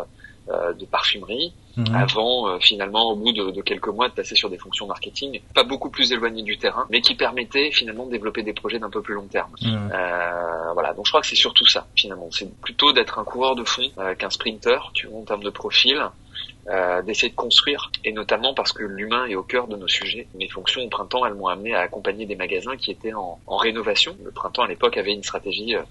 [0.48, 1.94] euh, de parfumerie, mhm.
[1.94, 5.40] avant euh, finalement au bout de, de, quelques mois de passer sur des fonctions marketing,
[5.54, 8.90] pas beaucoup plus éloignées du terrain, mais qui permettaient finalement de développer des projets d'un
[8.90, 9.52] peu plus long terme.
[9.62, 9.90] Mhm.
[9.92, 13.54] Euh, voilà, donc je crois que c'est surtout ça finalement, c'est plutôt d'être un coureur
[13.54, 13.84] de fond
[14.18, 16.02] qu'un sprinter, tu vois, en termes de profil,
[16.68, 20.28] euh, d'essayer de construire, et notamment parce que l'humain est au cœur de nos sujets.
[20.34, 23.56] Mes fonctions au printemps, elles m'ont amené à accompagner des magasins qui étaient en, en
[23.56, 24.16] rénovation.
[24.24, 25.82] Le printemps, à l'époque, avait une stratégie euh,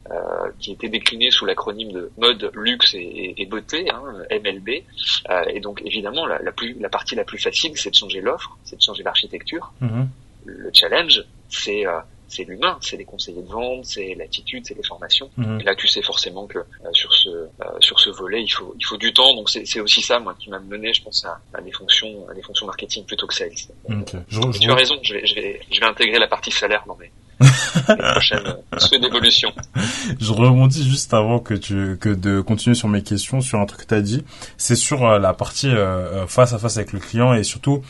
[0.60, 4.84] qui était déclinée sous l'acronyme de mode, luxe et, et, beauté, hein, MLB.
[5.30, 8.22] Euh, et donc, évidemment, la, la, plus, la partie la plus facile, c'est de changer
[8.22, 9.74] l'offre, c'est de changer l'architecture.
[9.82, 10.06] Mm-hmm.
[10.46, 14.84] Le challenge, c'est euh, c'est l'humain, c'est les conseillers de vente, c'est l'attitude, c'est les
[14.84, 15.30] formations.
[15.60, 16.64] Et là, tu sais forcément que euh,
[16.94, 17.48] sur ce euh,
[17.80, 19.36] sur ce volet, il faut il faut du temps.
[19.36, 22.34] Donc c'est aussi ça, moi, qui m'a mené, je pense, à, à, des fonctions à
[22.34, 23.52] des fonctions marketing plutôt que sales.
[23.90, 24.20] Okay.
[24.60, 27.12] tu as raison, je vais je vais je vais intégrer la partie salaire dans mes
[27.90, 29.54] les prochaines souhaits d'évolution.
[30.20, 33.82] Je rebondis juste avant que tu que de continuer sur mes questions sur un truc
[33.82, 34.26] que tu as dit,
[34.58, 37.82] c'est sur euh, la partie euh, face à face avec le client et surtout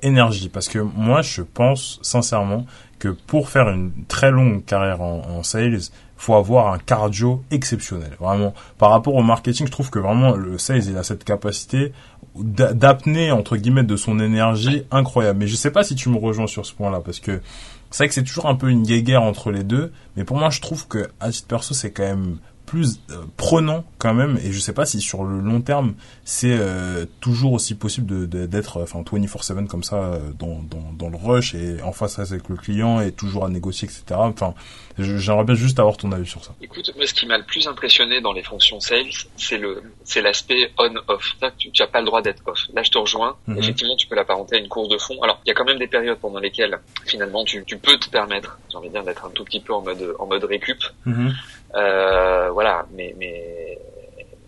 [0.00, 2.64] énergie parce que moi je pense sincèrement
[3.04, 5.78] que pour faire une très longue carrière en, en sales,
[6.16, 8.12] faut avoir un cardio exceptionnel.
[8.18, 11.92] Vraiment, par rapport au marketing, je trouve que vraiment le sales, il a cette capacité
[12.34, 15.40] d'apnée entre guillemets de son énergie incroyable.
[15.40, 17.42] Mais je sais pas si tu me rejoins sur ce point-là parce que
[17.90, 19.92] c'est vrai que c'est toujours un peu une guéguerre entre les deux.
[20.16, 23.84] Mais pour moi, je trouve que à titre perso, c'est quand même plus euh, prenant
[23.98, 27.74] quand même et je sais pas si sur le long terme c'est euh, toujours aussi
[27.74, 31.92] possible de, d'être enfin 24/7 comme ça euh, dans, dans, dans le rush et en
[31.92, 34.54] face avec le client et toujours à négocier etc enfin
[34.98, 37.66] j'aimerais bien juste avoir ton avis sur ça écoute moi ce qui m'a le plus
[37.66, 42.00] impressionné dans les fonctions sales c'est le c'est l'aspect on off tu, tu as pas
[42.00, 43.58] le droit d'être off là je te rejoins mhm.
[43.58, 45.78] effectivement tu peux l'apparenter à une course de fond alors il y a quand même
[45.78, 49.24] des périodes pendant lesquelles finalement tu, tu peux te permettre j'ai envie de dire d'être
[49.24, 51.32] un tout petit peu en mode en mode récup mhm.
[51.76, 53.78] Euh, voilà, mais, mais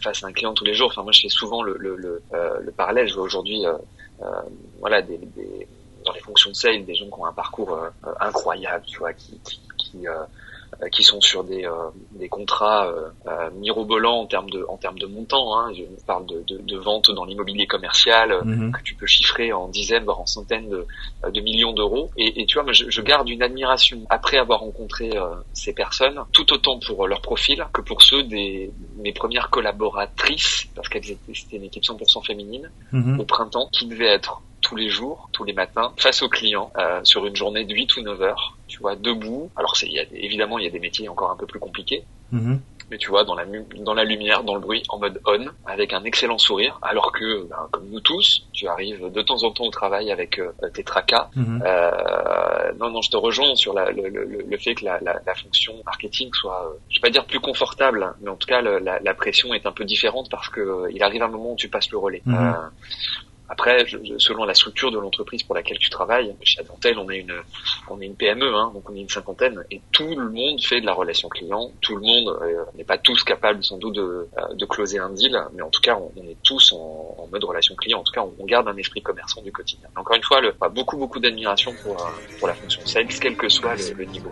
[0.00, 0.88] face à un client tous les jours.
[0.88, 3.09] Enfin, moi, je fais souvent le, le, le, euh, le parallèle.
[3.09, 3.72] Je vois aujourd'hui, euh,
[4.22, 4.42] euh
[4.80, 5.66] voilà, des, des,
[6.07, 7.90] dans les fonctions de sales, des gens qui ont un parcours euh,
[8.21, 10.09] incroyable, tu vois, qui, qui, qui
[10.83, 14.99] euh, qui sont sur des, euh, des contrats euh, mirobolants en termes de en termes
[14.99, 15.59] de montant.
[15.59, 15.73] Hein.
[15.75, 18.73] Je parle de, de, de vente dans l'immobilier commercial mhm.
[18.73, 20.87] que tu peux chiffrer en dizaines voire en centaines de,
[21.31, 22.11] de millions d'euros.
[22.16, 25.11] Et, et, tu vois, moi, je, je, garde une admiration après avoir rencontré
[25.53, 30.88] ces personnes, tout autant pour leur profil que pour ceux des mes premières collaboratrices, parce
[30.88, 33.21] qu'elles étaient c'était une équipe 100% féminine mhm.
[33.21, 37.00] au printemps, qui devait être tous les jours, tous les matins, face aux clients, euh,
[37.05, 39.48] sur une journée de 8 ou 9 heures, tu vois, debout.
[39.55, 42.05] Alors, y a, évidemment, il y a des métiers encore un peu plus compliqués.
[42.35, 42.59] Mm-hmm.
[42.90, 43.44] Mais tu vois, dans la,
[43.79, 47.44] dans la lumière, dans le bruit, en mode on, avec un excellent sourire, alors que,
[47.48, 50.83] ben, comme nous tous, tu arrives de temps en temps au travail avec euh, tes
[50.83, 51.31] tracas.
[51.37, 51.62] Mm-hmm.
[51.64, 55.20] euh, non, non, je te rejoins sur la, le, le, le, fait que la, la,
[55.24, 58.61] la, fonction marketing soit, euh, je vais pas dire plus confortable, mais en tout cas,
[58.61, 61.57] la, la, pression est un peu différente parce que euh, il arrive un moment où
[61.57, 62.22] tu passes le relais.
[63.48, 63.52] Mm-hmm.
[63.52, 63.87] Euh, après,
[64.18, 67.35] selon la structure de l'entreprise pour laquelle tu travailles, chez Adentel, on est une,
[67.88, 70.80] on est une PME, hein, donc on est une cinquantaine, et tout le monde fait
[70.80, 71.70] de la relation client.
[71.80, 75.11] Tout le monde euh, n'est pas tous capables sans doute de, euh, de closer un
[75.11, 78.00] deal, mais en tout cas, on, est tous en, en, mode relation client.
[78.00, 79.88] En tout cas, on, garde un esprit commerçant du quotidien.
[79.96, 83.48] encore une fois, le, beaucoup beaucoup d'admiration pour euh, pour la fonction sales, quel que
[83.48, 84.30] soit le, le niveau.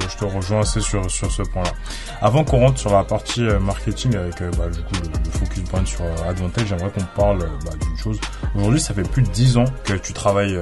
[0.00, 1.72] Je, te rejoins assez sur, sur ce point-là.
[2.20, 6.02] Avant qu'on rentre sur la partie euh, marketing avec euh, bah, le, focus point sur
[6.02, 8.20] euh, Advantage, j'aimerais qu'on parle bah, d'une chose.
[8.54, 10.58] Aujourd'hui, ça fait plus de 10 ans que tu travailles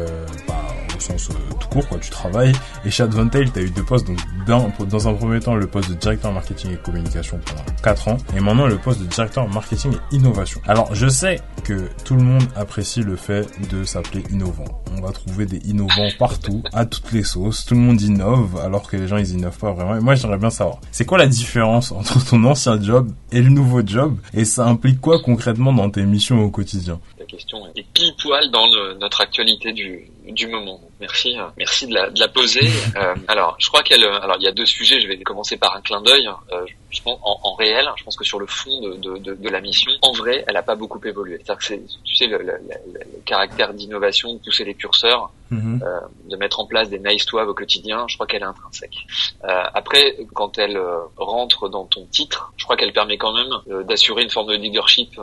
[0.48, 0.54] bah,
[1.02, 1.28] sens
[1.60, 1.98] tout court, quoi.
[1.98, 2.52] Tu travailles
[2.84, 4.06] et chez Advantage, tu as eu deux postes.
[4.06, 8.08] Donc dans, dans un premier temps, le poste de directeur marketing et communication pendant 4
[8.08, 10.60] ans et maintenant le poste de directeur marketing et innovation.
[10.66, 14.82] Alors, je sais que tout le monde apprécie le fait de s'appeler innovant.
[14.96, 17.64] On va trouver des innovants partout, à toutes les sauces.
[17.64, 19.96] Tout le monde innove alors que les gens ils innovent pas vraiment.
[19.96, 23.50] Et moi j'aimerais bien savoir, c'est quoi la différence entre ton ancien job et le
[23.50, 24.16] nouveau job?
[24.34, 27.00] Et ça implique quoi concrètement dans tes missions au quotidien?
[27.18, 28.66] La question est pile poil dans
[29.00, 30.80] notre actualité du, du moment.
[31.00, 32.60] Merci, euh, merci de la, de la poser.
[32.94, 35.00] Euh, alors, je crois qu'elle, alors il y a deux sujets.
[35.00, 36.28] Je vais commencer par un clin d'œil.
[36.52, 39.34] Euh, je pense en, en, réel, je pense que sur le fond de, de, de,
[39.34, 41.38] de la mission, en vrai, elle n'a pas beaucoup évolué.
[41.38, 42.52] C'est-à-dire que c'est, tu sais, le, le,
[42.92, 45.80] le caractère d'innovation, de pousser les curseurs, mhm.
[45.82, 48.46] euh, de mettre en place des nice to have au quotidien, je crois qu'elle est
[48.46, 48.96] intrinsèque.
[49.44, 53.52] Euh, après, quand elle euh, rentre dans ton titre, je crois qu'elle permet quand même
[53.70, 55.18] euh, d'assurer une forme de leadership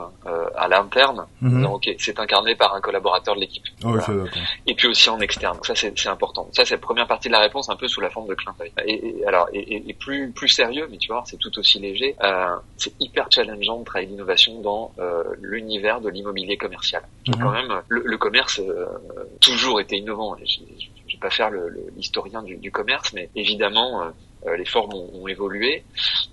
[0.56, 1.26] à l'interne.
[1.42, 1.66] Mhm.
[1.66, 3.64] Ok, c'est incarné par un collaborateur de l'équipe.
[3.84, 3.96] Oh,
[4.66, 5.56] et puis aussi en externe.
[5.56, 6.48] Donc ça, c'est important.
[6.52, 8.54] Ça, c'est la première partie de la réponse, un peu sous la forme de clin
[8.58, 8.72] d'œil.
[8.86, 12.16] Et, et, alors, et, et, plus plus sérieux, mais tu vois, c'est tout aussi léger.
[12.24, 17.04] Euh, c'est hyper challengeant de travailler l'innovation dans euh, l'univers de l'immobilier commercial.
[17.28, 17.36] Mhm.
[17.42, 18.86] Quand même, le, le commerce euh,
[19.42, 20.36] toujours été innovant.
[20.40, 21.50] Je, je, vais pas faire
[21.96, 24.10] l'historien du, du, commerce, mais évidemment, euh,
[24.48, 25.84] euh, les formes ont, ont évolué.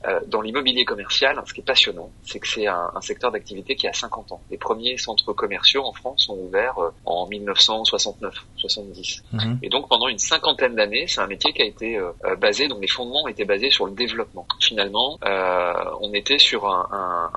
[0.07, 3.77] Euh, dans l'immobilier commercial, ce qui est passionnant, c'est que c'est un, un, secteur d'activité
[3.77, 4.41] qui a 50 ans.
[4.51, 9.23] Les premiers centres commerciaux en France sont ouverts euh, en 1969-70.
[9.33, 9.59] Mhm.
[9.63, 12.81] Et donc pendant une cinquantaine d'années, c'est un métier qui a été euh, basé, donc
[12.81, 14.47] les fondements étaient basés sur le développement.
[14.61, 17.31] Finalement, euh, on était sur un, un,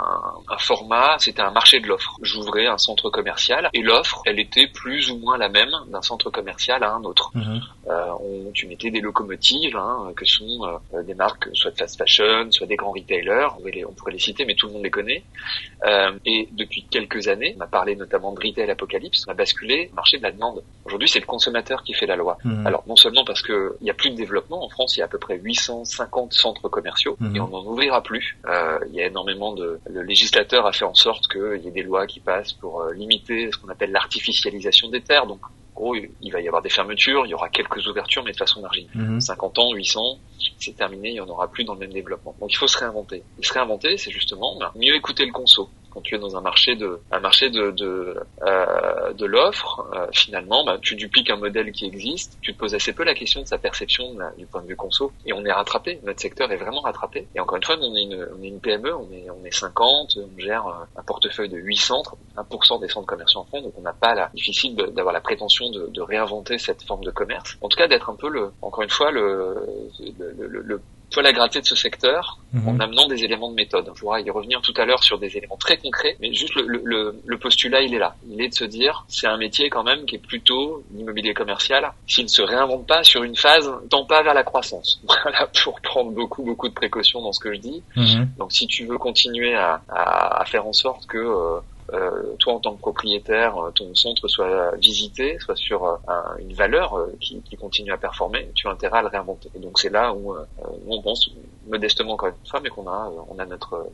[0.53, 2.17] un format, c'était un marché de l'offre.
[2.21, 6.29] J'ouvrais un centre commercial et l'offre, elle était plus ou moins la même d'un centre
[6.29, 7.31] commercial à un autre.
[7.35, 7.61] Mhm.
[8.21, 11.97] On, tu mettais des locomotives, hein, que sont sont euh, des marques soit de fast
[11.97, 14.83] fashion, soit des grands retailers, on, les, on pourrait les citer, mais tout le monde
[14.83, 15.23] les connaît.
[15.85, 19.89] Euh, et depuis quelques années, on a parlé notamment de retail apocalypse, on a basculé
[19.91, 20.63] au marché de la demande.
[20.85, 22.37] Aujourd'hui, c'est le consommateur qui fait la loi.
[22.43, 22.67] Mmh.
[22.67, 25.05] Alors non seulement parce qu'il n'y a plus de développement, en France, il y a
[25.05, 27.35] à peu près 850 centres commerciaux, mmh.
[27.35, 28.37] et on n'en ouvrira plus.
[28.47, 29.79] Euh, il y a énormément de...
[29.89, 32.93] Le législateur a fait en sorte qu'il y ait des lois qui passent pour euh,
[32.93, 35.39] limiter ce qu'on appelle l'artificialisation des terres, donc
[35.79, 38.61] gros, il va y avoir des fermetures, il y aura quelques ouvertures, mais de façon
[38.61, 39.21] marginale.
[39.21, 39.63] 50 mhm.
[39.63, 40.19] ans, 800,
[40.59, 42.35] c'est terminé, il n'y en aura plus dans le même développement.
[42.39, 43.23] Donc il faut se réinventer.
[43.39, 46.41] Et se réinventer, c'est justement ben, mieux écouter le conso quand tu es dans un
[46.41, 51.37] marché de un marché de de, euh, de l'offre, euh, finalement, bah, tu dupliques un
[51.37, 54.61] modèle qui existe, tu te poses assez peu la question de sa perception du point
[54.61, 55.99] de vue conso, et on est rattrapé.
[56.03, 57.27] Notre secteur est vraiment rattrapé.
[57.35, 59.53] Et encore une fois, on est une, on est une PME, on est on est
[59.53, 63.73] 50, on gère un portefeuille de 8 centres, 1% des centres commerciaux en France, donc
[63.77, 67.57] on n'a pas la difficile d'avoir la prétention de, de, réinventer cette forme de commerce.
[67.61, 69.93] En tout cas, d'être un peu le, encore une fois, le,
[70.37, 72.67] le, le poil à gratter de ce secteur mhm.
[72.67, 73.91] en amenant des éléments de méthode.
[73.95, 76.81] Je pourrais y revenir tout à l'heure sur des éléments très concrets, mais juste le,
[76.83, 78.15] le, le, postulat, il est là.
[78.29, 81.91] Il est de se dire, c'est un métier quand même qui est plutôt l'immobilier commercial,
[82.07, 85.01] s'il ne se réinvente pas sur une phase, tend pas vers la croissance.
[85.23, 87.83] Voilà, pour prendre beaucoup, beaucoup de précautions dans ce que je dis.
[87.95, 88.29] Mhm.
[88.37, 91.17] Donc si tu veux continuer à, à, à, faire en sorte que...
[91.17, 91.59] Euh,
[91.93, 95.97] euh, toi en tant que propriétaire, euh, ton centre soit visité, soit sur euh,
[96.39, 99.49] une valeur qui, qui, continue à performer, tu as intérêt à le réinventer.
[99.55, 100.35] Et donc c'est là où,
[100.87, 101.29] on pense
[101.67, 103.87] modestement encore une fois, mais qu'on a, on a notre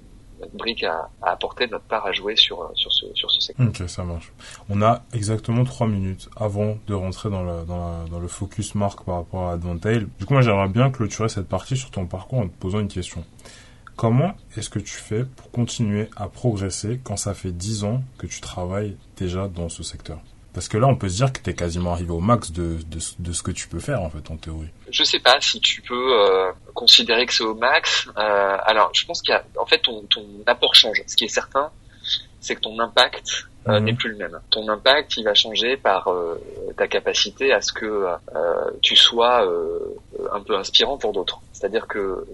[0.54, 3.68] brique à, apporter, notre part à jouer sur, sur, ce, sur ce secteur.
[3.68, 4.34] Ok, ça marche.
[4.70, 9.04] On a exactement trois minutes avant de rentrer dans, la, dans, dans le focus marque
[9.06, 10.08] par rapport à Advantail.
[10.20, 12.90] Du coup, moi, j'aimerais bien clôturer cette partie sur ton parcours en te posant une
[12.90, 13.24] question.
[13.96, 18.28] Comment est-ce que tu fais pour continuer à progresser quand ça fait 10 ans que
[18.28, 20.20] tu travailles déjà dans ce secteur?
[20.54, 22.80] Parce que là, on peut se dire que tu es quasiment arrivé au max de,
[23.00, 24.70] ce que tu peux faire, en fait, en théorie.
[24.90, 28.08] Je sais pas si tu peux euh, considérer que c'est au max.
[28.18, 30.08] Euh, alors, je pense qu'il fait, ton
[30.46, 31.02] apport change.
[31.08, 31.72] Ce qui est certain,
[32.46, 33.86] c'est que ton impact euh, mhm.
[33.86, 34.40] n'est plus le même.
[34.52, 36.40] Ton impact, il va changer par euh,
[36.78, 39.48] ta capacité à ce que euh, tu sois
[40.32, 41.40] un peu inspirant pour d'autres.
[41.54, 42.26] C'est-à-dire que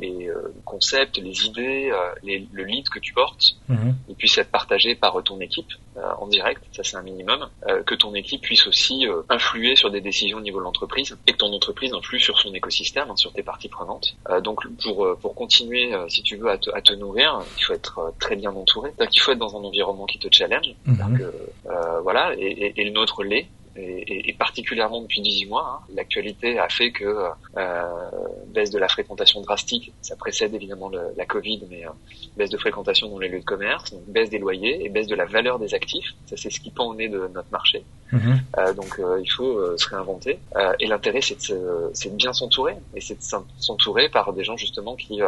[0.00, 0.30] les
[0.64, 3.94] concepts, les idées, les, le lead que tu portes, mhm.
[4.08, 5.72] il puisse être partagé par ton équipe
[6.18, 7.48] en direct, ça c'est un minimum,
[7.86, 11.36] que ton équipe puisse aussi influer sur des décisions au niveau de l'entreprise et que
[11.38, 14.16] ton entreprise influe sur son écosystème, hein, sur tes parties prenantes.
[14.42, 18.14] donc pour pour continuer, si tu veux, à te, à te nourrir, il faut être
[18.18, 18.92] très bien entouré.
[19.18, 21.20] Faut être dans un environnement qui te challenge Mhm.
[21.66, 23.48] Euh, voilà, et, et, le nôtre l'est.
[23.78, 27.04] Et, et, particulièrement depuis 18 mois, hein, l'actualité a fait que
[27.58, 27.82] euh,
[28.46, 31.90] baisse de la fréquentation drastique, ça précède évidemment le, la Covid, mais euh,
[32.38, 35.14] baisse de fréquentation dans les lieux de commerce, donc baisse des loyers et baisse de
[35.14, 36.14] la valeur des actifs.
[36.24, 37.84] Ça, c'est ce qui pend au nez de notre marché.
[38.12, 38.40] Mhm.
[38.56, 40.38] Euh, donc, il faut se réinventer.
[40.80, 44.96] et l'intérêt, c'est de, de, bien s'entourer, et c'est de s'entourer par des gens justement
[44.96, 45.20] qui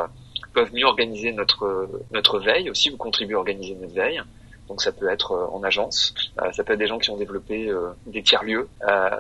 [0.53, 4.23] peuvent mieux organiser notre notre veille aussi, ou contribuer à organiser notre veille.
[4.69, 7.17] Donc ça peut être euh, en agence, euh, ça peut être des gens qui ont
[7.17, 8.69] développé euh, des tiers-lieux,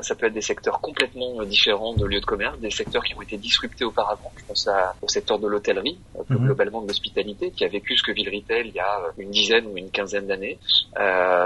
[0.02, 3.22] ça peut être des secteurs complètement différents de lieux de commerce, des secteurs qui ont
[3.22, 4.30] été disruptés auparavant.
[4.36, 6.46] Je pense à, au secteur de l'hôtellerie, plus mhm.
[6.46, 9.30] globalement de l'hospitalité, qui a vécu ce que vit le retail il y a une
[9.30, 10.58] dizaine ou une quinzaine d'années.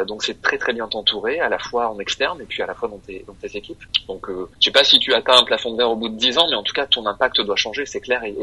[0.07, 2.75] donc c'est très très bien entouré, à la fois en externe et puis à la
[2.75, 3.83] fois dans tes, dans tes équipes.
[4.09, 6.39] Donc je sais pas si tu atteins un plafond de verre au bout de dix
[6.39, 8.35] ans, mais en tout cas ton impact doit changer, c'est clair, et,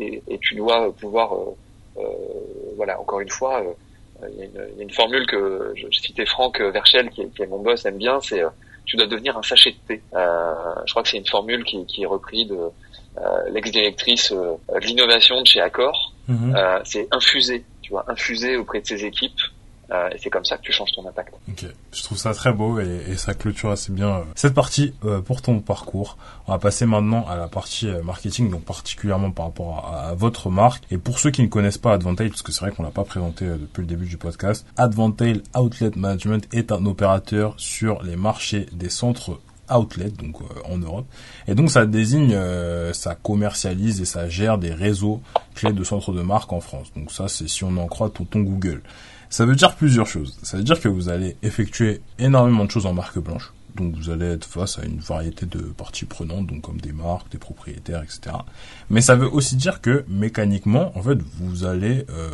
[0.00, 1.34] et, et, tu dois pouvoir,
[2.76, 3.62] voilà, encore une fois,
[4.32, 7.46] il y, a une, une, formule que je citais Franck Verchel, qui est, qui est
[7.46, 8.48] mon boss, aime bien, c'est euh,
[8.86, 10.02] tu dois devenir un sachet de thé.
[10.14, 10.52] Euh,
[10.86, 12.58] je crois que c'est une formule qui, qui est reprise de
[13.18, 16.12] euh, l'ex-directrice de l'innovation de chez Accor.
[16.28, 16.54] Mhm.
[16.56, 19.40] Euh, c'est infuser, tu vois, infuser auprès de ses équipes
[19.90, 21.34] euh, et c'est comme ça que tu changes ton impact.
[21.48, 24.94] Ok, je trouve ça très beau et, et ça clôture assez bien euh, cette partie
[25.04, 26.16] euh, pour ton parcours.
[26.46, 30.84] On va passer maintenant à la partie marketing, donc particulièrement par rapport à, votre marque.
[30.90, 33.04] Et pour ceux qui ne connaissent pas Advantail, parce que c'est vrai qu'on l'a pas
[33.04, 38.66] présenté depuis le début du podcast, Advantail Outlet Management est un opérateur sur les marchés
[38.72, 39.40] des centres
[39.74, 40.36] outlet donc
[40.68, 41.06] en Europe
[41.48, 42.38] et donc ça désigne
[42.92, 45.22] ça commercialise et ça gère des réseaux
[45.54, 48.40] clés de centres de marque en France donc ça c'est si on en croit ton
[48.40, 48.82] Google
[49.30, 50.38] ça veut dire plusieurs choses.
[50.42, 53.52] Ça veut dire que vous allez effectuer énormément de choses en marque blanche.
[53.74, 57.30] Donc vous allez être face à une variété de parties prenantes, donc comme des marques,
[57.32, 58.36] des propriétaires, etc.
[58.88, 62.30] Mais ça veut aussi dire que mécaniquement, en fait, vous allez euh,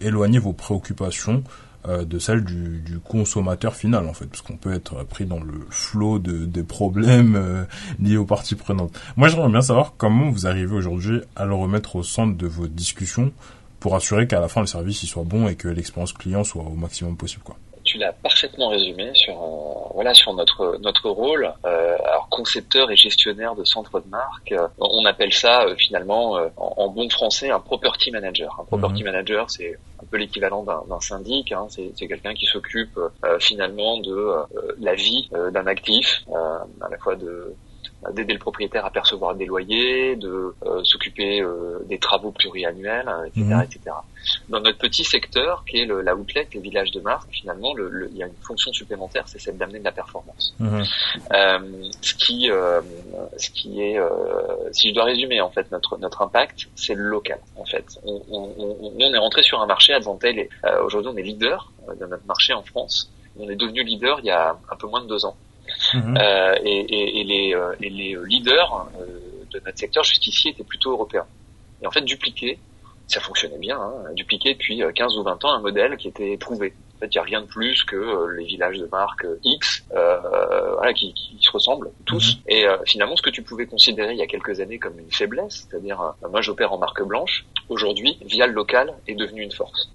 [0.00, 1.42] éloigner vos préoccupations
[1.86, 5.66] euh, de celles du, consommateur final, en fait, parce qu'on peut être pris dans le
[5.70, 7.64] flot de, des problèmes euh,
[8.00, 8.98] liés aux parties prenantes.
[9.16, 12.66] Moi, j'aimerais bien savoir comment vous arrivez aujourd'hui à le remettre au centre de vos
[12.66, 13.32] discussions
[13.80, 16.62] pour assurer qu'à la fin le service il soit bon et que l'expérience client soit
[16.62, 17.56] au maximum possible quoi.
[17.84, 21.52] tu l'as parfaitement résumé sur euh, voilà sur notre notre rôle.
[21.64, 26.88] Euh, alors concepteur et gestionnaire de centres de marque, euh, on appelle ça finalement en,
[26.88, 28.58] bon français un property manager.
[28.60, 29.10] Un property mhm.
[29.10, 31.52] manager, c'est un peu l'équivalent d'un syndic.
[31.52, 31.66] Hein.
[31.70, 32.98] C'est quelqu'un qui s'occupe
[33.40, 34.34] finalement de
[34.78, 36.24] la vie d'un actif,
[36.80, 37.54] à la fois de
[38.12, 43.44] d'aider le propriétaire à percevoir des loyers, de euh, s'occuper euh, des travaux pluriannuels, etc.,
[43.44, 43.62] mhm.
[43.62, 43.80] etc.
[44.48, 48.08] Dans notre petit secteur, qui est le, la outlet, les villages de marque, finalement, le,
[48.12, 50.54] il y a une fonction supplémentaire, c'est celle d'amener de la performance.
[50.60, 50.84] Mhm.
[51.32, 51.58] Euh,
[52.00, 52.80] ce qui, euh,
[53.36, 53.98] ce qui est,
[54.72, 57.40] si je dois résumer en fait notre notre impact, c'est le local.
[57.56, 60.48] En fait, on, on, on, on est rentré sur un marché à Zantel et
[60.84, 63.10] aujourd'hui on est leader de notre marché en France.
[63.38, 65.36] On est devenu leader il y a un peu moins de deux ans.
[65.94, 66.16] Mhm.
[66.16, 69.06] Euh, et, et, les, euh, et, les, leaders euh,
[69.50, 71.26] de notre secteur jusqu'ici étaient plutôt européens.
[71.82, 72.58] Et en fait, dupliquer,
[73.06, 76.74] ça fonctionnait bien, hein, dupliquer depuis 15 ou 20 ans un modèle qui était éprouvé.
[76.98, 79.38] En fait, il n'y a rien de plus que euh, les villages de marque euh,
[79.44, 80.18] X, euh,
[80.74, 82.36] voilà, qui, qui, se ressemblent tous.
[82.36, 82.42] Mhm.
[82.48, 85.68] Et finalement, ce que tu pouvais considérer il y a quelques années comme une faiblesse,
[85.70, 89.90] c'est-à-dire, moi j'opère en marque blanche, aujourd'hui, via le local, est devenu une force.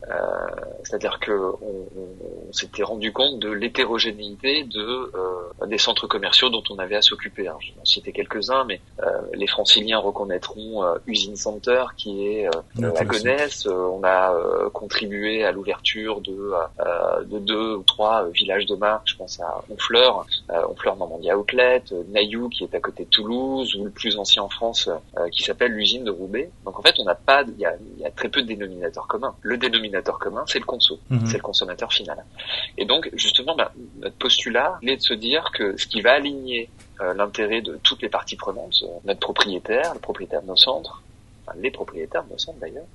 [0.84, 5.12] c'est-à-dire que on, on, s'était rendu compte de l'hétérogénéité de
[5.68, 7.50] des centres commerciaux dont on avait à s'occuper.
[7.60, 8.80] Je vais en citer quelques-uns, mais
[9.34, 13.66] les franciliens reconnaîtront Usine Center, qui est la Gonesse.
[13.68, 14.34] on a
[14.74, 16.93] contribué à l'ouverture de euh,
[17.26, 19.08] de deux ou trois villages de marque.
[19.08, 23.10] Je pense à Honfleur, euh, Honfleur Normandie Outlet, euh, Naïou qui est à côté de
[23.10, 24.90] Toulouse, ou le plus ancien en France
[25.32, 26.50] qui s'appelle l'usine de Roubaix.
[26.66, 29.08] Donc en fait, on n'a pas, il y a, y a, très peu de dénominateurs
[29.08, 29.36] communs.
[29.42, 31.26] Le dénominateur commun, c'est le conso, mhm.
[31.26, 32.24] c'est le consommateur final.
[32.78, 36.70] Et donc justement, bah, notre postulat est de se dire que ce qui va aligner
[37.16, 41.02] l'intérêt de toutes les parties prenantes, notre propriétaire, le propriétaire de nos centres,
[41.46, 42.86] enfin, les propriétaires de nos centres d'ailleurs,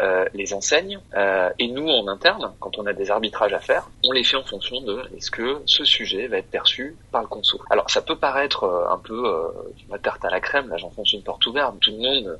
[0.00, 3.88] euh, les enseignes euh, et nous en interne, quand on a des arbitrages à faire,
[4.04, 7.28] on les fait en fonction de est-ce que ce sujet va être perçu par le
[7.28, 7.60] conso.
[7.70, 9.48] Alors ça peut paraître euh, un peu euh,
[9.90, 11.74] ma tarte à la crème, là j'enfonce une porte ouverte.
[11.80, 12.38] Tout le monde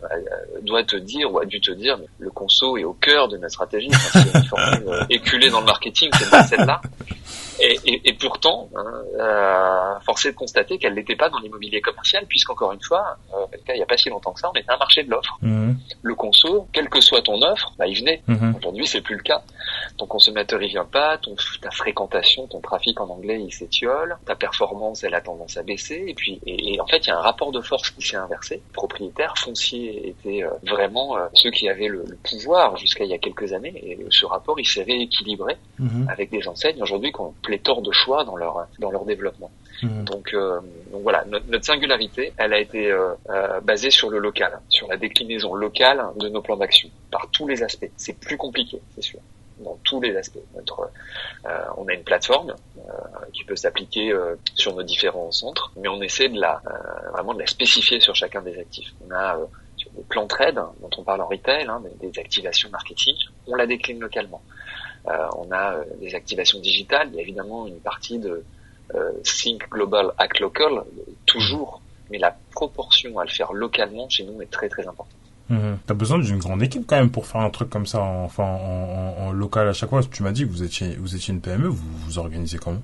[0.63, 3.37] doit te dire ou a dû te dire mais le conso est au cœur de
[3.37, 3.91] notre stratégie.
[3.93, 6.81] Enfin, c'est une formule éculée dans le marketing, c'est pas celle-là.
[7.61, 12.25] Et, et, et, pourtant, hein, euh, forcé de constater qu'elle n'était pas dans l'immobilier commercial,
[12.27, 14.79] puisqu'encore une fois, euh, il n'y a pas si longtemps que ça, on était un
[14.79, 15.39] marché de l'offre.
[15.43, 15.73] Mmh.
[16.03, 18.23] Le conso, quel que soit ton offre, bah, il venait.
[18.27, 18.55] Mmh.
[18.57, 19.43] Aujourd'hui, c'est plus le cas.
[19.97, 24.35] Ton consommateur, il vient pas, ton, ta fréquentation, ton trafic en anglais, il s'étiole, ta
[24.35, 27.23] performance, elle a tendance à baisser, et puis, et, en fait, il y a un
[27.23, 28.63] rapport de force qui s'est inversé.
[28.73, 33.15] Propriétaires, fonciers étaient euh, vraiment euh, ceux qui avaient le, le pouvoir jusqu'à il y
[33.15, 36.09] a quelques années, et ce rapport, il s'est rééquilibré mmh.
[36.09, 39.51] avec des enseignes aujourd'hui qu'on pléthore de choix dans leur dans leur développement.
[39.83, 40.05] Mmh.
[40.05, 40.61] Donc, euh,
[40.93, 44.89] donc voilà, notre, notre, singularité, elle a été euh, euh, basée sur le local, sur
[44.89, 47.91] la déclinaison locale de nos plans d'action, par tous les aspects.
[47.97, 49.21] C'est plus compliqué, c'est sûr,
[49.63, 50.39] dans tous les aspects.
[50.57, 52.93] Euh, on a une plateforme euh,
[53.33, 54.13] qui peut s'appliquer
[54.55, 56.63] sur nos différents centres, mais on essaie de la
[57.13, 58.93] vraiment de la spécifier sur chacun des actifs.
[59.07, 59.39] On a
[59.97, 63.15] des plans trade dont on parle en retail, hein, des, activations marketing,
[63.47, 64.43] on la décline localement.
[65.09, 67.09] Euh, on a euh, des activations digitales.
[67.11, 68.45] Il y a évidemment une partie de
[68.95, 70.85] euh, Think Global, Act Local,
[71.27, 75.19] toujours, mais la proportion à le faire localement chez nous est très très importante.
[75.53, 75.77] Mmh.
[75.87, 79.17] T'as besoin d'une grande équipe quand même pour faire un truc comme ça, enfin en,
[79.19, 80.01] en, local à chaque fois.
[80.03, 82.81] Tu m'as dit que vous étiez, vous étiez une PME, vous vous organisez comment?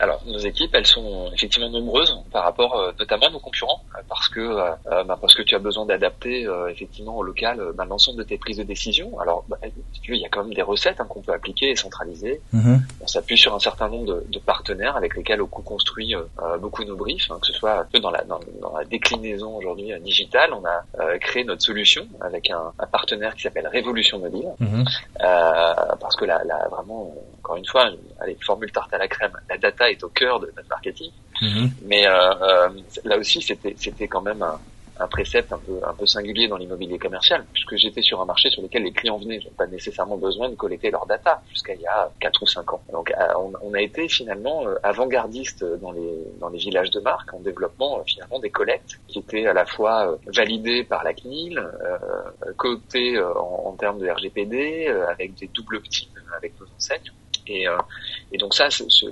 [0.00, 4.00] Alors, nos équipes, elles sont effectivement nombreuses par rapport euh, notamment à nos concurrents, euh,
[4.08, 8.18] parce que euh, bah, parce que tu as besoin d'adapter effectivement au local bah, l'ensemble
[8.18, 9.18] de tes prises de décision.
[9.18, 9.56] Alors, bah,
[9.92, 11.76] si tu veux, il y a quand même des recettes hein, qu'on peut appliquer et
[11.76, 12.40] centraliser.
[12.54, 12.80] Mm-hmm.
[13.02, 16.14] On s'appuie sur un certain nombre de, de, partenaires avec lesquels on co-construit
[16.60, 19.56] beaucoup nos briefs, hein, que ce soit un peu dans la, dans, dans la déclinaison
[19.56, 20.52] aujourd'hui digitale.
[20.52, 25.98] On a créé notre solution avec un, un partenaire qui s'appelle Révolution Mobile, mm-hmm.
[26.00, 29.58] parce que là, là, vraiment, encore une fois, allez, formule tarte à la crème, la
[29.58, 31.10] data est au cœur de notre marketing.
[31.40, 31.70] Mhm.
[31.84, 32.68] Mais euh, euh,
[33.04, 34.58] là aussi, c'était c'était quand même un,
[34.98, 38.50] un, précepte un peu un peu singulier dans l'immobilier commercial, puisque j'étais sur un marché
[38.50, 41.80] sur lequel les clients venaient, n'ont pas nécessairement besoin de collecter leur data jusqu'à il
[41.80, 42.82] y a quatre ou cinq ans.
[42.92, 47.32] Donc euh, on, on a été finalement avant-gardiste dans les dans les villages de marque
[47.32, 52.52] en développement finalement des collectes qui étaient à la fois validées par la CNIL, euh,
[52.56, 57.12] cotées en, en, termes de RGPD, avec des doubles opt avec nos enseignes.
[57.48, 57.76] Et, euh,
[58.32, 58.68] et donc ça,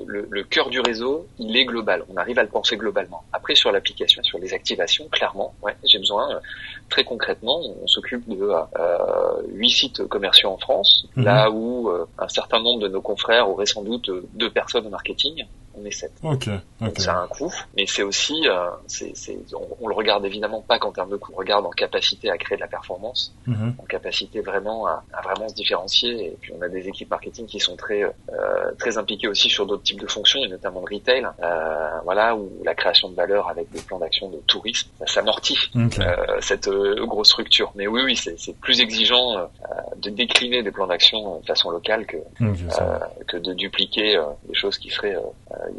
[0.06, 2.04] le, le, cœur du réseau, il est global.
[2.12, 3.24] On arrive à le penser globalement.
[3.32, 6.40] Après, sur l'application, sur les activations, clairement, ouais, j'ai besoin, euh,
[6.90, 11.24] très concrètement, on s'occupe de euh, huit sites commerciaux en France, mhm.
[11.24, 14.90] là où euh, un certain nombre de nos confrères auraient sans doute deux personnes au
[14.90, 15.44] marketing.
[15.80, 16.10] On est 7.
[16.22, 16.48] Ok.
[16.80, 19.12] Donc ça a un coût, mais c'est aussi, euh, c'est,
[19.54, 22.36] on, on, le regarde évidemment pas qu'en termes de coût, on regarde en capacité à
[22.38, 23.74] créer de la performance, Mhm.
[23.78, 26.26] en capacité vraiment à, à vraiment se différencier.
[26.26, 28.10] Et puis on a des équipes marketing qui sont très euh,
[28.78, 32.50] très impliquées aussi sur d'autres types de fonctions, et notamment de retail, euh, voilà, où
[32.64, 35.98] la création de valeur avec des plans d'action de tourisme, ça s'amortit Ok.
[35.98, 37.72] euh, cette euh, grosse structure.
[37.74, 39.44] Mais oui, oui, c'est, plus exigeant euh,
[39.98, 44.78] de décliner des plans d'action de façon locale que euh, que de dupliquer des choses
[44.78, 45.16] qui seraient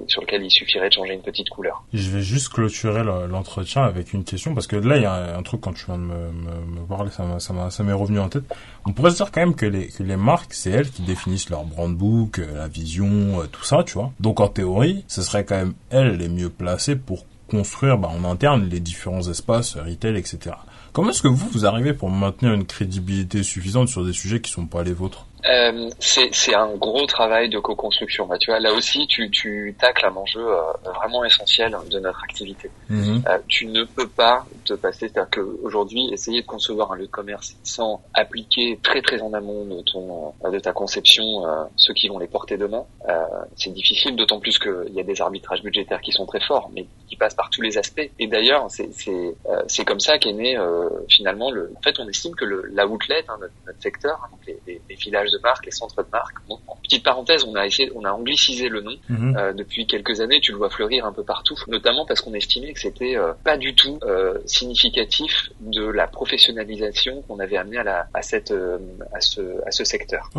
[0.07, 1.83] sur lesquelles il suffirait de changer une petite couleur.
[1.93, 5.37] Je vais juste clôturer le- l'entretien avec une question parce que là il y a
[5.37, 8.43] un truc quand tu viens de me, me, me parler ça m'est revenu en tête.
[8.85, 11.49] On pourrait se dire quand même que les que les marques c'est elles qui définissent
[11.49, 14.11] leur brand book, euh, la vision, euh, tout ça, tu vois.
[14.19, 18.25] Donc en théorie, ce serait quand même elles les mieux placées pour construire bah, en
[18.29, 20.55] interne les différents espaces retail, etc.
[20.91, 24.51] Comment est-ce que vous vous arrivez pour maintenir une crédibilité suffisante sur des sujets qui
[24.51, 25.26] sont pas les vôtres?
[25.45, 28.25] Euh, c'est un gros travail de co-construction.
[28.25, 30.61] Bah, tu vois, là aussi, tu, tu tacles un enjeu euh,
[30.95, 32.69] vraiment essentiel de notre activité.
[32.89, 33.23] Mhm.
[33.27, 37.11] Euh, tu ne peux pas te passer, c'est-à-dire qu'aujourd'hui, essayer de concevoir un lieu de
[37.11, 42.07] commerce sans appliquer très très en amont de ton euh, de ta conception ceux qui
[42.07, 43.13] vont les porter demain, euh,
[43.55, 46.85] c'est difficile, d'autant plus qu'il y a des arbitrages budgétaires qui sont très forts, mais
[47.07, 48.09] qui passent par tous les aspects.
[48.19, 51.71] Et d'ailleurs, c'est c'est euh, comme ça qu'est né euh, finalement le.
[51.77, 54.59] En fait, on estime que le la outlet, hein, notre, notre secteur, hein, donc les,
[54.67, 56.35] les, les villages de marque, les centres de marque.
[56.47, 59.35] Bon, petite parenthèse, on a essayé, on a anglicisé le nom Mhm.
[59.37, 62.73] euh, depuis quelques années, tu le vois fleurir un peu partout, notamment parce qu'on estimait
[62.73, 67.83] que c'était euh, pas du tout euh, significatif de la professionnalisation qu'on avait amené à,
[67.83, 68.77] la, à, cette, euh,
[69.13, 70.29] à, ce, à ce secteur.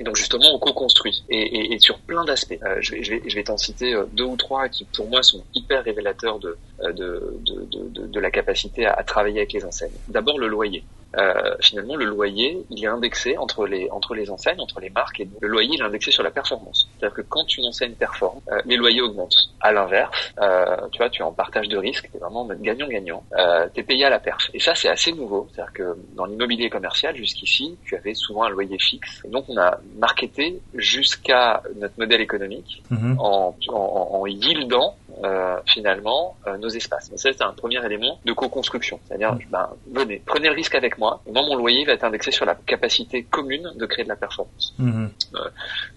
[0.00, 2.58] Et donc justement, on co-construit et, et, et sur plein d'aspects.
[2.80, 5.42] Je vais, je vais, je vais t'en citer deux ou trois qui pour moi sont
[5.54, 9.64] hyper révélateurs de, de, de, de, de, de la capacité à, à travailler avec les
[9.64, 9.92] enseignes.
[10.08, 10.84] D'abord le loyer.
[11.16, 15.20] Euh, finalement, le loyer, il est indexé entre les entre les enseignes, entre les marques.
[15.20, 16.88] Et le loyer, il est indexé sur la performance.
[16.98, 19.36] C'est-à-dire que quand une enseigne performe, euh, les loyers augmentent.
[19.60, 22.60] À l'inverse, euh, tu vois, tu es en partage de risque, t'es vraiment en mode
[22.60, 23.24] gagnant-gagnant.
[23.38, 24.50] Euh, t'es payé à la perf.
[24.52, 25.48] Et ça, c'est assez nouveau.
[25.52, 29.22] C'est-à-dire que dans l'immobilier commercial, jusqu'ici, tu avais souvent un loyer fixe.
[29.24, 33.16] Et donc, on a marketé jusqu'à notre modèle économique Mhm.
[33.18, 37.08] en, en, en yieldant euh, finalement euh, nos espaces.
[37.10, 38.98] Donc ça, c'est un premier élément de co-construction.
[39.06, 41.03] C'est-à-dire, ben, venez, prenez le risque avec moi.
[41.26, 44.16] Et moi, mon loyer va être indexé sur la capacité commune de créer de la
[44.16, 44.74] performance.
[44.78, 45.10] Mhm.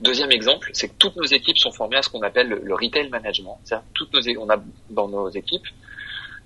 [0.02, 2.74] Deuxième exemple, c'est que toutes nos équipes sont formées à ce qu'on appelle le, le
[2.74, 3.60] retail management.
[3.64, 4.58] C'est-à-dire toutes nos, on a
[4.90, 5.68] dans nos équipes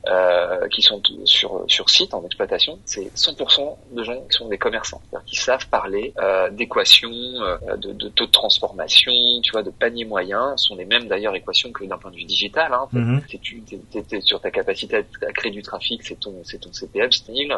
[0.08, 4.58] euh, qui sont sur sur site en exploitation, c'est 100% de gens qui sont des
[4.58, 9.12] commerçants, c'est-à-dire qui savent parler euh, d'équations, euh, de, de taux de transformation,
[9.43, 12.24] tu vois, de panier moyen, sont les mêmes d'ailleurs équations que d'un point de vue
[12.24, 12.74] digital.
[12.74, 12.88] Hein.
[12.91, 13.22] Mhm.
[13.30, 13.64] Si tu
[14.22, 17.56] sur ta capacité à, à créer du trafic, c'est ton c'est ton CPM style,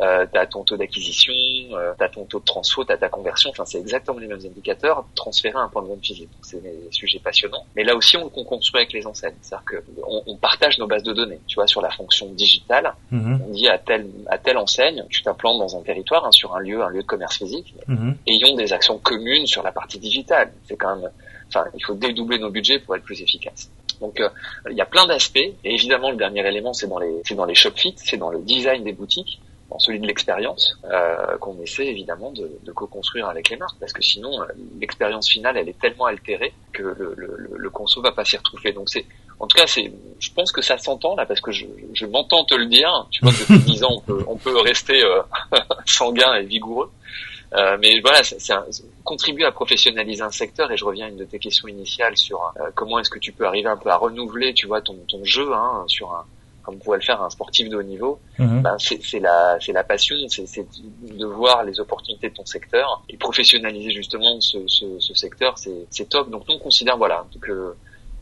[0.00, 1.32] euh, t'as ton taux d'acquisition,
[1.72, 5.06] euh, t'as ton taux de transfo, t'as ta conversion, enfin c'est exactement les mêmes indicateurs
[5.14, 6.28] transférés à un point de vente physique.
[6.42, 7.64] C'est des sujets passionnants.
[7.74, 9.76] Mais là aussi on, on construit avec les enseignes, c'est-à-dire que
[10.06, 12.94] on, on partage nos bases de données, tu vois, sur la fonction digitale.
[13.10, 13.40] Mhm.
[13.48, 16.60] On dit à telle à telle enseigne, tu t'implantes dans un territoire, hein, sur un
[16.60, 18.16] lieu, un lieu de commerce physique, Mhm.
[18.26, 20.52] ayons des actions communes sur la partie digitale.
[20.68, 21.10] C'est quand même,
[21.48, 23.70] enfin, il faut dédoubler nos budgets pour être plus efficace.
[24.00, 24.28] Donc, euh,
[24.70, 25.38] il y a plein d'aspects.
[25.38, 28.30] Et évidemment, le dernier élément, c'est dans les, c'est dans les shop fit, c'est dans
[28.30, 33.26] le design des boutiques, dans celui de l'expérience, euh, qu'on essaie évidemment de, de co-construire
[33.26, 34.44] avec les marques, parce que sinon, euh,
[34.80, 38.36] l'expérience finale, elle est tellement altérée que le, le, le, le conso va pas s'y
[38.36, 38.72] retrouver.
[38.72, 39.06] Donc, c'est,
[39.38, 42.44] en tout cas, c'est, je pense que ça s'entend là, parce que je, je m'entends
[42.44, 43.06] te le dire.
[43.10, 45.20] Tu vois depuis 10 ans, on peut, on peut rester euh,
[45.86, 46.90] sanguin et vigoureux.
[47.54, 48.20] Euh, mais voilà,
[48.50, 48.64] un-
[49.04, 52.40] contribuer à professionnaliser un secteur et je reviens à une de tes questions initiales sur
[52.60, 55.24] euh, comment est-ce que tu peux arriver un peu à renouveler, tu vois, ton, ton
[55.24, 56.24] jeu hein, sur un
[56.64, 58.18] comme pourrait le faire un sportif de haut niveau.
[58.40, 58.62] Mhm.
[58.62, 60.66] Ben, c'est c'est la c'est la passion, c'est c'est
[61.02, 65.86] de voir les opportunités de ton secteur et professionnaliser justement ce, ce, ce secteur, c'est
[65.90, 66.28] c'est top.
[66.28, 67.76] Donc nous on considère voilà que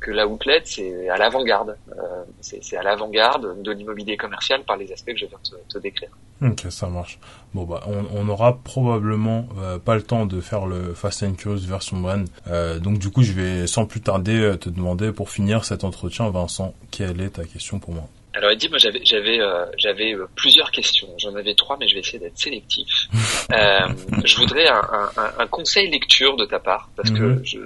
[0.05, 4.93] que la outlet c'est à l'avant-garde, euh, c'est à l'avant-garde de l'immobilier commercial par les
[4.93, 6.11] aspects que je viens de te, te décrire.
[6.43, 7.19] Ok, ça marche.
[7.55, 11.35] Bon bah, on, on aura probablement euh, pas le temps de faire le Fast and
[11.35, 12.27] Curious version brand.
[12.49, 15.85] Euh, donc du coup, je vais sans plus tarder euh, te demander pour finir cet
[15.85, 18.05] entretien, Vincent, quelle est ta question pour moi?
[18.37, 21.09] Alors Eddie, moi j'avais j'avais euh, j'avais euh, plusieurs questions.
[21.19, 23.09] J'en avais trois, mais je vais essayer d'être sélectif.
[23.53, 23.89] Euh,
[24.25, 24.81] je voudrais un,
[25.17, 27.41] un, un- conseil lecture de ta part parce que Mhm.
[27.45, 27.59] je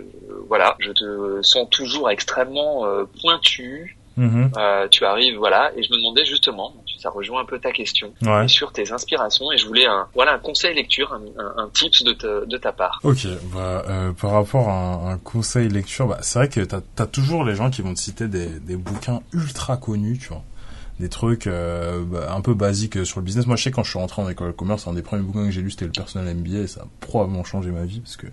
[0.49, 3.97] voilà, je te sens toujours extrêmement euh, pointu.
[4.16, 4.51] Mhm.
[4.91, 8.49] Tu arrives voilà, et je me demandais justement, ça rejoint un peu ta question Ouais.
[8.49, 11.12] sur tes inspirations et je voulais un voilà un conseil lecture,
[11.57, 12.99] un, tips de ta, de ta part.
[13.05, 13.85] Ok, bah,
[14.21, 17.55] par rapport à un, un conseil lecture, bah, c'est vrai que t'as as toujours les
[17.55, 20.43] gens qui vont te citer des, des bouquins ultra connus, tu vois.
[21.01, 23.46] Des trucs bah, un peu basiques sur le business.
[23.46, 25.44] Moi, je sais quand je suis rentré en école de commerce, un des premiers bouquins
[25.44, 28.16] que j'ai lu, c'était le personnel MBA, et ça a probablement changé ma vie parce
[28.16, 28.26] que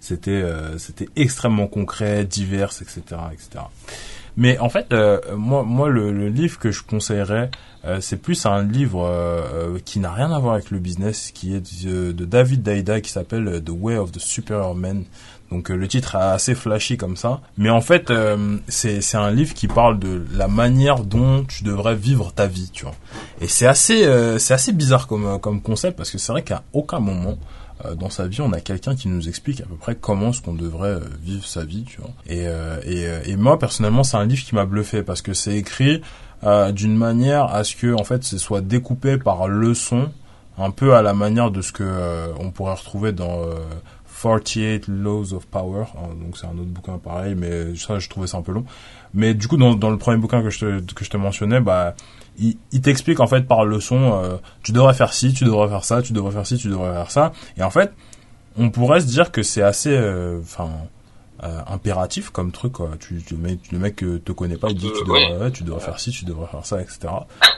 [0.00, 0.44] c'était
[0.78, 3.00] c'était extrêmement concret, divers, etc.,
[3.32, 3.64] etc.
[4.36, 7.50] Mais en fait, euh, moi, moi, le, livre que je conseillerais,
[7.84, 11.54] euh, c'est plus un livre euh, qui n'a rien à voir avec le business, qui
[11.54, 15.04] est de, David Daida, qui s'appelle The Way of the Superior Man.
[15.52, 18.10] Donc le titre est assez flashy comme ça, mais en fait
[18.68, 22.70] c'est c'est un livre qui parle de la manière dont tu devrais vivre ta vie,
[22.72, 22.94] tu vois.
[23.40, 27.00] Et c'est assez c'est assez bizarre comme comme concept parce que c'est vrai qu'à aucun
[27.00, 27.36] moment
[27.84, 30.42] euh, dans sa vie, on a quelqu'un qui nous explique à peu près comment est-ce
[30.42, 32.10] qu'on devrait euh, vivre sa vie, tu vois.
[32.26, 35.56] Et, euh, et, et moi, personnellement, c'est un livre qui m'a bluffé parce que c'est
[35.56, 36.02] écrit
[36.72, 40.10] d'une manière à ce que, en fait, ce soit découpé par leçons,
[40.58, 43.42] un peu à la manière de ce que on pourrait retrouver dans
[44.22, 45.84] 48 Laws of Power.
[45.96, 48.64] Hein, donc c'est un autre bouquin pareil, mais ça, je trouvais ça un peu long.
[49.14, 51.60] Mais du coup, dans, dans le premier bouquin que je te, que je te mentionnais,
[51.60, 51.94] bah
[52.38, 55.84] il, il t'explique en fait par leçon, euh, tu devrais faire ci, tu devrais faire
[55.84, 57.32] ça, tu devrais faire ci, tu devrais faire ça.
[57.56, 57.92] Et en fait,
[58.56, 60.70] on pourrait se dire que c'est assez, euh, enfin,
[61.42, 62.72] euh, impératif comme truc.
[62.74, 62.90] Quoi.
[63.00, 66.10] Tu, tu, le mec te connaît pas, il dit tu devrais, tu devrais faire ci,
[66.10, 67.00] tu devrais faire ça, etc.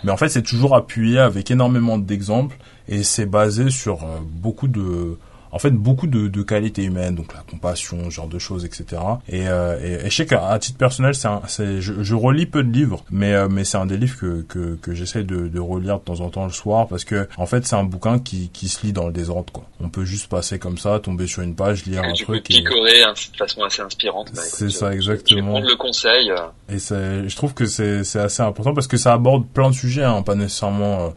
[0.02, 2.56] Mais en fait, c'est toujours appuyé avec énormément d'exemples
[2.88, 5.18] et c'est basé sur beaucoup de
[5.54, 9.00] en fait beaucoup de, de qualités humaines, donc la compassion, ce genre de choses, etc.
[9.28, 12.64] Et, euh, et, et je sais qu'à titre personnel, c'est, c'est je, je, relis peu
[12.64, 15.60] de livres, mais euh, mais c'est un des livres que que, que j'essaie de, de
[15.60, 18.50] relire de temps en temps le soir parce que en fait c'est un bouquin qui
[18.50, 19.64] qui se lit dans le désordre quoi.
[19.80, 22.42] On peut juste passer comme ça, tomber sur une page, lire un tu truc.
[22.42, 24.32] Peux picorer hein, de façon assez inspirante.
[24.34, 25.38] Bah, c'est ça exactement.
[25.38, 26.30] Je vais prendre le conseil.
[26.32, 26.74] Euh.
[26.74, 29.74] Et c'est, je trouve que c'est c'est assez important parce que ça aborde plein de
[29.74, 31.08] sujets, hein, pas nécessairement euh,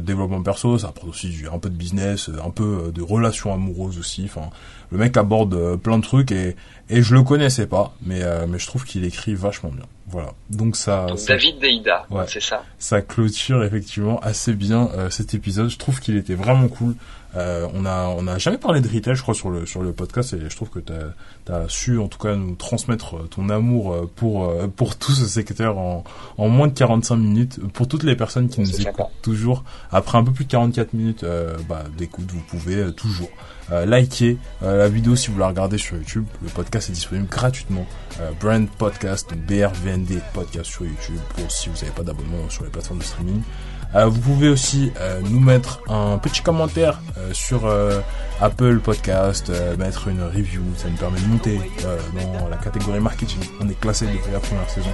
[0.00, 3.52] développement perso, ça apporte aussi un peu de business, euh, un peu euh, de relations
[3.52, 4.24] amoureuses aussi.
[4.24, 4.50] Enfin,
[4.90, 6.56] le mec aborde euh, plein de trucs et
[6.88, 9.84] et je le connaissais pas, mais mais je trouve qu'il écrit vachement bien.
[10.08, 10.32] Voilà.
[10.50, 11.06] Donc ça.
[11.28, 12.64] David Deida, ouais, c'est ça?
[12.80, 15.70] Ça clôture effectivement assez bien cet épisode.
[15.70, 16.96] Je trouve qu'il était vraiment cool.
[17.36, 19.92] Euh, on a on a jamais parlé de retail, je crois, sur le sur le
[19.92, 23.48] podcast, et je trouve que tu as, su en tout cas nous transmettre euh, ton
[23.50, 26.02] amour euh, pour pour tout ce secteur en
[26.38, 27.60] en moins de 45 minutes.
[27.72, 31.24] Pour toutes les personnes qui nous écoutent toujours après un peu plus de 44 minutes
[31.68, 33.30] bah, d'écoute, vous pouvez toujours
[33.70, 36.26] liker la vidéo si vous la regardez sur YouTube.
[36.42, 37.86] Le podcast est disponible gratuitement.
[38.40, 42.98] Brand Podcast, BRVND Podcast sur YouTube pour si vous n'avez pas d'abonnement sur les plateformes
[42.98, 43.42] de streaming.
[43.94, 47.68] Euh, vous pouvez aussi euh, nous mettre un petit commentaire euh, sur
[48.40, 51.60] Apple Podcast, mettre une review, ça nous permet de monter
[52.38, 53.40] dans la catégorie marketing.
[53.60, 54.90] On est classé depuis la première saison.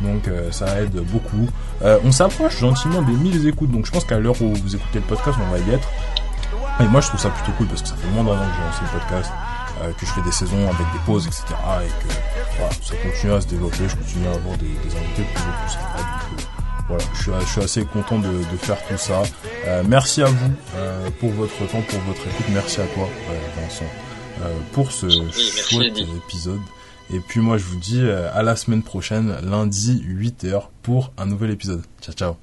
[0.00, 1.48] Donc ça aide beaucoup.
[1.82, 5.04] on s'approche gentiment des 1000 écoutes, donc je pense qu'à l'heure où vous écoutez le
[5.04, 5.88] podcast, on va y être.
[6.80, 8.54] Et moi je trouve ça plutôt cool parce que ça fait moins d'un an que
[8.56, 9.32] j'ai lancé le podcast,
[9.98, 11.44] que je fais des saisons avec des pauses, etc.
[11.84, 12.12] Et que
[12.58, 15.44] voilà, ça continue à se développer, je continue à avoir des, des invités de plus
[15.44, 16.46] en plus
[16.90, 19.22] voilà, je suis, je suis assez content de, de faire tout ça.
[19.66, 22.46] Euh, merci à vous euh, pour votre temps, pour votre écoute.
[22.50, 23.84] Merci à toi, euh, Vincent,
[24.42, 26.58] euh, pour ce chouette épisode.
[27.12, 31.26] Et puis moi, je vous dis euh, à la semaine prochaine, lundi 8h, pour un
[31.26, 31.82] nouvel épisode.
[32.02, 32.36] Ciao, ciao.